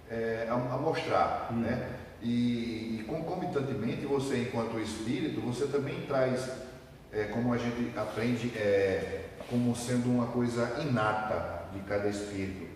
é, 0.09 0.47
a, 0.49 0.53
a, 0.55 0.77
mostrar, 0.77 1.47
hum. 1.49 1.61
né? 1.61 1.95
E, 2.21 2.99
e, 2.99 3.05
concomitantemente, 3.07 4.05
você, 4.05 4.41
enquanto 4.41 4.77
espírito, 4.81 5.39
você 5.39 5.65
também 5.65 6.01
traz, 6.01 6.51
é, 7.13 7.23
como 7.23 7.53
a 7.53 7.57
gente 7.57 7.97
aprende, 7.97 8.51
é, 8.57 9.29
como 9.51 9.75
sendo 9.75 10.09
uma 10.09 10.27
coisa 10.27 10.79
inata 10.81 11.65
de 11.73 11.81
cada 11.81 12.07
espírito. 12.07 12.71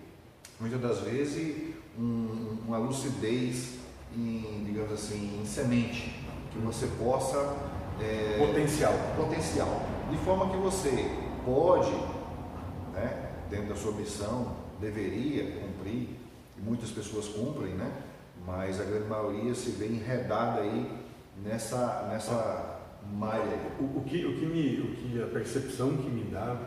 Muitas 0.59 0.81
das 0.81 0.99
vezes, 0.99 1.73
um, 1.97 2.57
uma 2.67 2.77
lucidez, 2.77 3.75
em, 4.15 4.63
digamos 4.65 4.91
assim, 4.91 5.39
em 5.41 5.45
semente, 5.45 6.21
que 6.51 6.59
você 6.59 6.85
possa 6.99 7.55
é, 8.01 8.35
potencial. 8.37 8.93
Potencial. 9.15 9.81
De 10.11 10.17
forma 10.17 10.49
que 10.51 10.57
você 10.57 11.09
pode, 11.45 11.91
né, 12.93 13.31
dentro 13.49 13.69
da 13.69 13.75
sua 13.75 13.93
missão, 13.93 14.57
deveria 14.79 15.59
cumprir, 15.59 16.09
e 16.57 16.61
muitas 16.61 16.91
pessoas 16.91 17.27
cumprem, 17.27 17.73
né? 17.73 17.89
Mas 18.45 18.79
a 18.81 18.83
grande 18.83 19.07
maioria 19.07 19.55
se 19.55 19.71
vê 19.71 19.87
enredada 19.87 20.61
aí 20.61 20.91
nessa, 21.43 22.07
nessa 22.11 22.74
malha. 23.13 23.59
O, 23.79 23.99
o, 23.99 24.03
que, 24.05 24.25
o, 24.25 24.35
que 24.37 24.45
me, 24.45 24.79
o 24.81 24.95
que 24.95 25.21
a 25.21 25.27
percepção 25.27 25.97
que 25.97 26.09
me 26.09 26.23
dá 26.25 26.57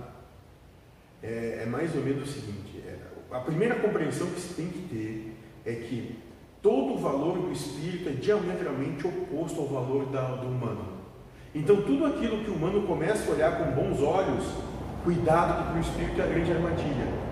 é, 1.23 1.61
é 1.63 1.67
mais 1.67 1.95
ou 1.95 2.03
menos 2.03 2.29
o 2.29 2.33
seguinte: 2.33 2.83
é, 2.87 2.97
a 3.31 3.41
primeira 3.41 3.77
compreensão 3.77 4.27
que 4.29 4.41
se 4.41 4.55
tem 4.55 4.69
que 4.69 4.81
ter 4.89 5.37
é 5.65 5.75
que 5.75 6.19
todo 6.63 6.95
o 6.95 6.99
valor 6.99 7.39
do 7.39 7.53
espírito 7.53 8.09
é 8.09 8.13
diametralmente 8.13 9.07
oposto 9.07 9.61
ao 9.61 9.67
valor 9.67 10.07
da, 10.07 10.37
do 10.37 10.49
humano. 10.49 10.99
Então, 11.55 11.83
tudo 11.83 12.07
aquilo 12.07 12.45
que 12.45 12.51
o 12.51 12.55
humano 12.55 12.87
começa 12.87 13.31
a 13.31 13.35
olhar 13.35 13.59
com 13.59 13.71
bons 13.73 14.01
olhos, 14.03 14.45
cuidado 15.03 15.59
que 15.59 15.71
para 15.71 15.77
o 15.77 15.81
espírito 15.81 16.21
é 16.21 16.25
a 16.25 16.27
grande 16.27 16.53
armadilha. 16.53 17.29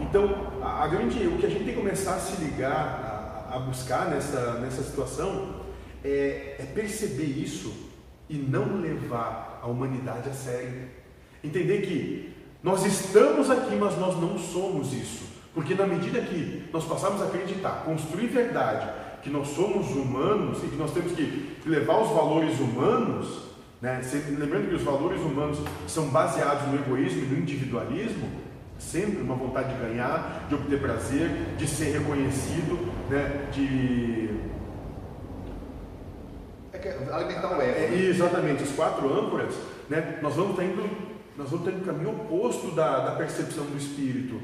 Então, 0.00 0.52
a, 0.62 0.84
a, 0.84 0.88
grande, 0.88 1.26
o 1.26 1.38
que 1.38 1.46
a 1.46 1.48
gente 1.48 1.64
tem 1.64 1.74
que 1.74 1.80
começar 1.80 2.16
a 2.16 2.18
se 2.18 2.42
ligar, 2.42 3.48
a, 3.50 3.56
a 3.56 3.58
buscar 3.60 4.10
nessa, 4.10 4.54
nessa 4.54 4.82
situação, 4.82 5.60
é, 6.04 6.56
é 6.58 6.66
perceber 6.74 7.24
isso 7.24 7.89
e 8.30 8.36
não 8.36 8.80
levar 8.80 9.60
a 9.60 9.66
humanidade 9.66 10.30
a 10.30 10.32
sério. 10.32 10.84
Entender 11.42 11.82
que 11.82 12.32
nós 12.62 12.86
estamos 12.86 13.50
aqui, 13.50 13.74
mas 13.74 13.98
nós 13.98 14.18
não 14.20 14.38
somos 14.38 14.92
isso. 14.94 15.24
Porque 15.52 15.74
na 15.74 15.84
medida 15.84 16.20
que 16.20 16.62
nós 16.72 16.84
passamos 16.84 17.20
a 17.20 17.24
acreditar, 17.24 17.82
construir 17.84 18.28
verdade, 18.28 18.88
que 19.20 19.28
nós 19.28 19.48
somos 19.48 19.90
humanos 19.90 20.62
e 20.62 20.68
que 20.68 20.76
nós 20.76 20.92
temos 20.92 21.12
que 21.12 21.56
levar 21.66 22.00
os 22.00 22.10
valores 22.10 22.58
humanos, 22.60 23.50
né? 23.82 24.00
Lembrando 24.38 24.68
que 24.68 24.76
os 24.76 24.82
valores 24.82 25.20
humanos 25.20 25.58
são 25.88 26.08
baseados 26.08 26.68
no 26.68 26.76
egoísmo 26.76 27.24
e 27.24 27.26
no 27.26 27.38
individualismo, 27.38 28.28
sempre 28.78 29.20
uma 29.22 29.34
vontade 29.34 29.74
de 29.74 29.80
ganhar, 29.80 30.46
de 30.48 30.54
obter 30.54 30.80
prazer, 30.80 31.28
de 31.58 31.66
ser 31.66 31.98
reconhecido, 31.98 32.78
né? 33.10 33.48
de 33.52 34.30
É 36.88 37.08
alimentar 37.12 37.48
o 37.56 37.60
ego. 37.60 37.62
é, 37.62 37.88
né? 37.88 38.02
exatamente, 38.06 38.62
os 38.62 38.70
quatro 38.72 39.12
âncoras, 39.12 39.54
né? 39.88 40.18
nós 40.22 40.34
vamos 40.34 40.52
estar 40.52 40.64
indo, 40.64 40.88
nós 41.36 41.50
vamos 41.50 41.64
ter 41.64 41.74
um 41.74 41.80
caminho 41.80 42.10
oposto 42.10 42.70
da, 42.72 43.00
da 43.06 43.12
percepção 43.12 43.64
do 43.64 43.76
espírito. 43.76 44.40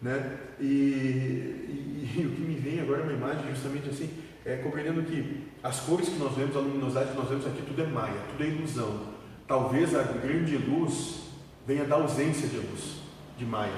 Né? 0.00 0.38
E, 0.60 0.64
e- 0.64 2.14
e 2.20 2.26
o 2.26 2.30
que 2.30 2.40
me 2.40 2.54
vem 2.54 2.80
agora 2.80 3.00
é 3.00 3.02
uma 3.04 3.12
imagem 3.12 3.50
justamente 3.50 3.88
assim, 3.90 4.10
é 4.44 4.56
compreendendo 4.56 5.02
que 5.02 5.48
as 5.62 5.80
cores 5.80 6.08
que 6.08 6.18
nós 6.18 6.34
vemos, 6.34 6.56
a 6.56 6.60
luminosidade 6.60 7.10
que 7.10 7.16
nós 7.16 7.28
vemos 7.28 7.46
aqui, 7.46 7.62
tudo 7.62 7.82
é 7.82 7.86
maia, 7.86 8.14
tudo 8.30 8.44
é 8.44 8.46
ilusão. 8.46 9.00
Talvez 9.46 9.94
a 9.94 10.02
grande 10.02 10.56
luz 10.56 11.22
venha 11.66 11.84
da 11.84 11.96
ausência 11.96 12.46
de 12.48 12.56
luz, 12.56 12.98
de 13.36 13.44
maia. 13.44 13.72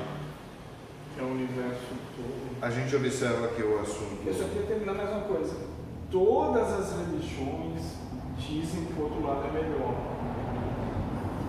É 1.19 1.23
o 1.23 1.27
universo 1.27 1.81
todo. 2.17 2.63
A 2.63 2.71
gente 2.71 2.95
observa 2.95 3.49
que 3.49 3.63
o 3.63 3.81
assunto. 3.81 4.23
Eu 4.27 4.35
só 4.35 4.45
queria 4.45 4.63
terminar 4.67 4.95
mais 4.95 5.11
uma 5.11 5.23
coisa. 5.23 5.55
Todas 6.11 6.69
as 6.73 6.93
religiões 6.99 7.83
dizem 8.41 8.85
que 8.87 9.01
o 9.01 9.05
outro 9.05 9.27
lado 9.27 9.45
é 9.49 9.63
melhor. 9.63 9.95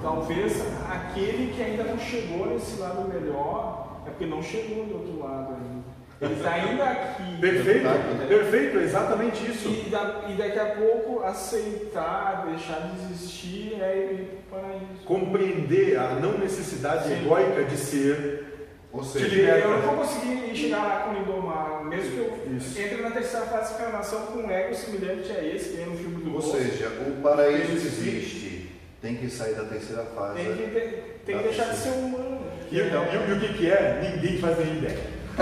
Talvez 0.02 0.64
aquele 0.90 1.54
que 1.54 1.62
ainda 1.62 1.84
não 1.84 1.98
chegou 2.00 2.48
nesse 2.48 2.80
lado 2.80 3.08
melhor 3.08 4.02
é 4.06 4.10
porque 4.10 4.26
não 4.26 4.42
chegou 4.42 4.86
do 4.86 4.94
outro 4.96 5.20
lado 5.20 5.54
ainda. 5.54 5.92
Ele 6.22 6.34
está 6.36 6.52
ainda 6.52 6.84
aqui. 6.86 7.38
Perfeito, 7.42 7.84
Tá 7.84 7.94
né? 7.94 8.26
perfeito, 8.28 8.78
é 8.80 8.84
exatamente 8.84 9.46
isso. 9.52 9.70
E, 9.70 9.90
da- 9.90 10.22
e 10.30 10.34
daqui 10.34 10.60
a 10.60 10.66
pouco 10.76 11.24
aceitar, 11.24 12.46
deixar 12.48 12.80
de 12.92 13.02
existir 13.14 13.78
é 13.82 13.96
ir 14.14 14.40
para 14.50 14.76
isso. 14.76 15.04
Compreender 15.06 15.98
a 16.00 16.10
não 16.16 16.38
necessidade 16.38 17.08
Sim. 17.08 17.24
egóica 17.26 17.64
de 17.64 17.76
ser, 17.78 18.51
Ou 18.94 19.02
Te 19.02 19.08
seja, 19.08 19.28
liberta. 19.36 19.60
Eu 19.60 19.70
não 19.72 19.82
vou 19.82 19.96
conseguir 19.96 20.56
chegar 20.56 20.84
lá 20.84 20.96
com 21.02 21.12
o 21.12 21.14
Lindomar, 21.20 21.84
mesmo 21.86 22.12
que 22.12 22.18
eu 22.18 22.58
Isso. 22.58 22.80
entre 22.82 23.02
na 23.02 23.12
terceira 23.12 23.46
fase 23.46 23.74
de 23.74 23.82
encarnação 23.82 24.22
com 24.28 24.40
um 24.40 24.52
ego 24.52 24.76
semelhante 24.76 25.32
a 25.32 25.44
esse, 25.44 25.70
que 25.70 25.82
é 25.82 25.86
no 25.86 25.96
filme 25.98 26.16
do 26.24 26.26
ou 26.28 26.42
Bolso. 26.42 26.58
seja, 26.58 26.88
o 27.08 27.22
paraíso 27.22 27.72
existe. 27.74 28.70
Tem 29.02 29.16
que 29.16 29.30
sair 29.30 29.56
da 29.56 29.64
terceira 29.64 30.04
fase. 30.16 30.36
Tem 30.44 30.54
que, 30.58 30.64
ter- 30.72 31.22
tem 31.26 31.38
que 31.38 31.44
deixar 31.44 31.70
de 31.70 31.78
ser 31.78 31.90
humano. 31.90 32.42
E, 32.72 32.76
e- 32.76 32.80
e 32.80 33.34
o 33.34 33.40
que, 33.40 33.54
que 33.56 33.72
é? 33.72 34.12
Ninguém 34.16 34.38
faz 34.38 34.58
nem 34.60 34.78
ideia. 34.78 35.00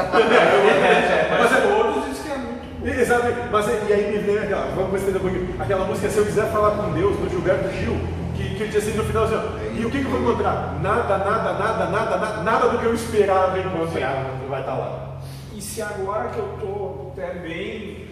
Mas 1.40 1.64
todos 1.64 2.06
dizem 2.06 2.24
que 2.24 2.32
é 2.32 2.38
muito 2.38 2.80
bom. 2.80 2.88
Exato, 2.88 3.26
mas 3.52 3.66
e 3.90 3.94
aí 3.94 4.12
me 4.12 4.18
vem 4.20 4.38
aquela, 4.38 4.68
vamos 4.76 5.02
um 5.04 5.62
aquela 5.62 5.86
música 5.86 6.10
Se 6.10 6.18
Eu 6.20 6.26
Quiser 6.26 6.50
Falar 6.52 6.72
com 6.78 6.94
Deus, 6.94 7.18
do 7.18 7.30
Gilberto 7.30 7.70
Gil, 7.72 7.98
que, 8.60 8.64
ele 8.64 8.72
diz 8.72 8.88
assim 8.88 8.98
no 8.98 9.04
final 9.06 9.24
assim, 9.24 9.36
ó, 9.36 9.72
e 9.80 9.86
o 9.86 9.90
que, 9.90 10.00
que 10.00 10.06
eu 10.06 10.12
vou 10.12 10.22
encontrar? 10.22 10.78
Nada, 10.82 11.18
nada, 11.18 11.54
nada, 11.54 11.86
nada, 11.86 12.18
nada, 12.18 12.44
nada 12.44 12.70
do 12.70 12.78
que 12.80 12.86
eu 12.86 12.94
esperava 12.94 13.58
encontrar 13.58 14.26
vai 14.50 14.60
estar 14.60 14.76
lá. 14.76 15.20
E 15.56 15.62
se 15.62 15.82
agora 15.82 16.30
que 16.30 16.38
eu 16.40 16.58
tô 16.60 17.12
até 17.12 17.36
bem, 17.36 18.08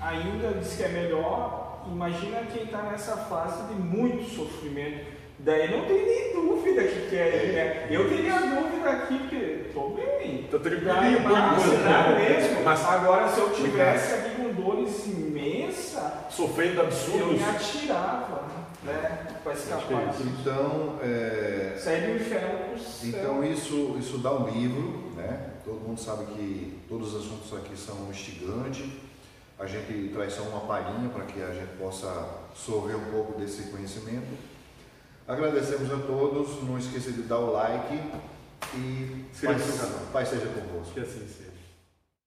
ainda 0.00 0.58
diz 0.58 0.74
que 0.76 0.82
é 0.82 0.88
melhor, 0.88 1.84
imagina 1.90 2.40
quem 2.52 2.64
está 2.64 2.82
nessa 2.82 3.16
fase 3.16 3.62
de 3.68 3.74
muito 3.74 4.24
sofrimento. 4.34 5.16
Daí 5.40 5.70
não 5.70 5.84
tem 5.86 6.04
nem 6.04 6.32
dúvida 6.34 6.82
que 6.82 7.08
quer 7.10 7.44
ir, 7.44 7.52
né? 7.52 7.86
Eu 7.90 8.08
teria 8.08 8.40
dúvida 8.40 8.90
aqui, 8.90 9.18
porque 9.20 9.70
tô 9.72 9.90
bem. 9.90 10.48
Tô 10.50 10.58
tranquilinho, 10.58 11.22
por 11.22 11.30
mas, 11.30 11.64
enquanto. 11.64 11.84
dá 11.84 12.08
mesmo. 12.18 12.64
Mas- 12.64 12.88
Agora, 12.88 13.28
se 13.28 13.38
eu 13.40 13.50
tivesse 13.50 14.14
aqui 14.14 14.30
com 14.36 14.52
dores 14.60 15.06
imensas, 15.06 16.02
Sofrendo 16.30 16.80
eu 16.80 16.86
absurdos. 16.86 17.38
me 17.40 17.44
atirava, 17.44 18.42
né? 18.82 19.40
Para 19.42 19.52
escapar. 19.52 20.14
Então, 20.20 20.98
é, 21.02 21.74
inferno 22.16 22.68
pro 22.68 22.78
céu. 22.78 23.08
então 23.08 23.44
isso, 23.44 23.96
isso 23.98 24.18
dá 24.18 24.32
um 24.32 24.48
livro, 24.48 25.12
né? 25.16 25.50
Todo 25.64 25.80
mundo 25.80 26.00
sabe 26.00 26.24
que 26.26 26.80
todos 26.88 27.14
os 27.14 27.26
assuntos 27.26 27.52
aqui 27.58 27.76
são 27.76 28.08
instigantes. 28.10 28.86
A 29.58 29.66
gente 29.66 30.10
traz 30.14 30.34
só 30.34 30.42
uma 30.42 30.60
palhinha 30.60 31.08
para 31.08 31.24
que 31.24 31.42
a 31.42 31.52
gente 31.52 31.76
possa 31.78 32.28
sorver 32.54 32.96
um 32.96 33.10
pouco 33.10 33.38
desse 33.38 33.64
conhecimento. 33.70 34.38
Agradecemos 35.26 35.92
a 35.92 35.98
todos, 36.06 36.62
não 36.62 36.78
esqueça 36.78 37.12
de 37.12 37.22
dar 37.22 37.38
o 37.38 37.52
like 37.52 38.00
e 38.74 39.26
paz, 39.44 39.62
paz 40.12 40.28
seja 40.28 40.46
convosco. 40.46 40.94
Que 40.94 41.00
assim 41.00 41.26
seja. 41.26 41.47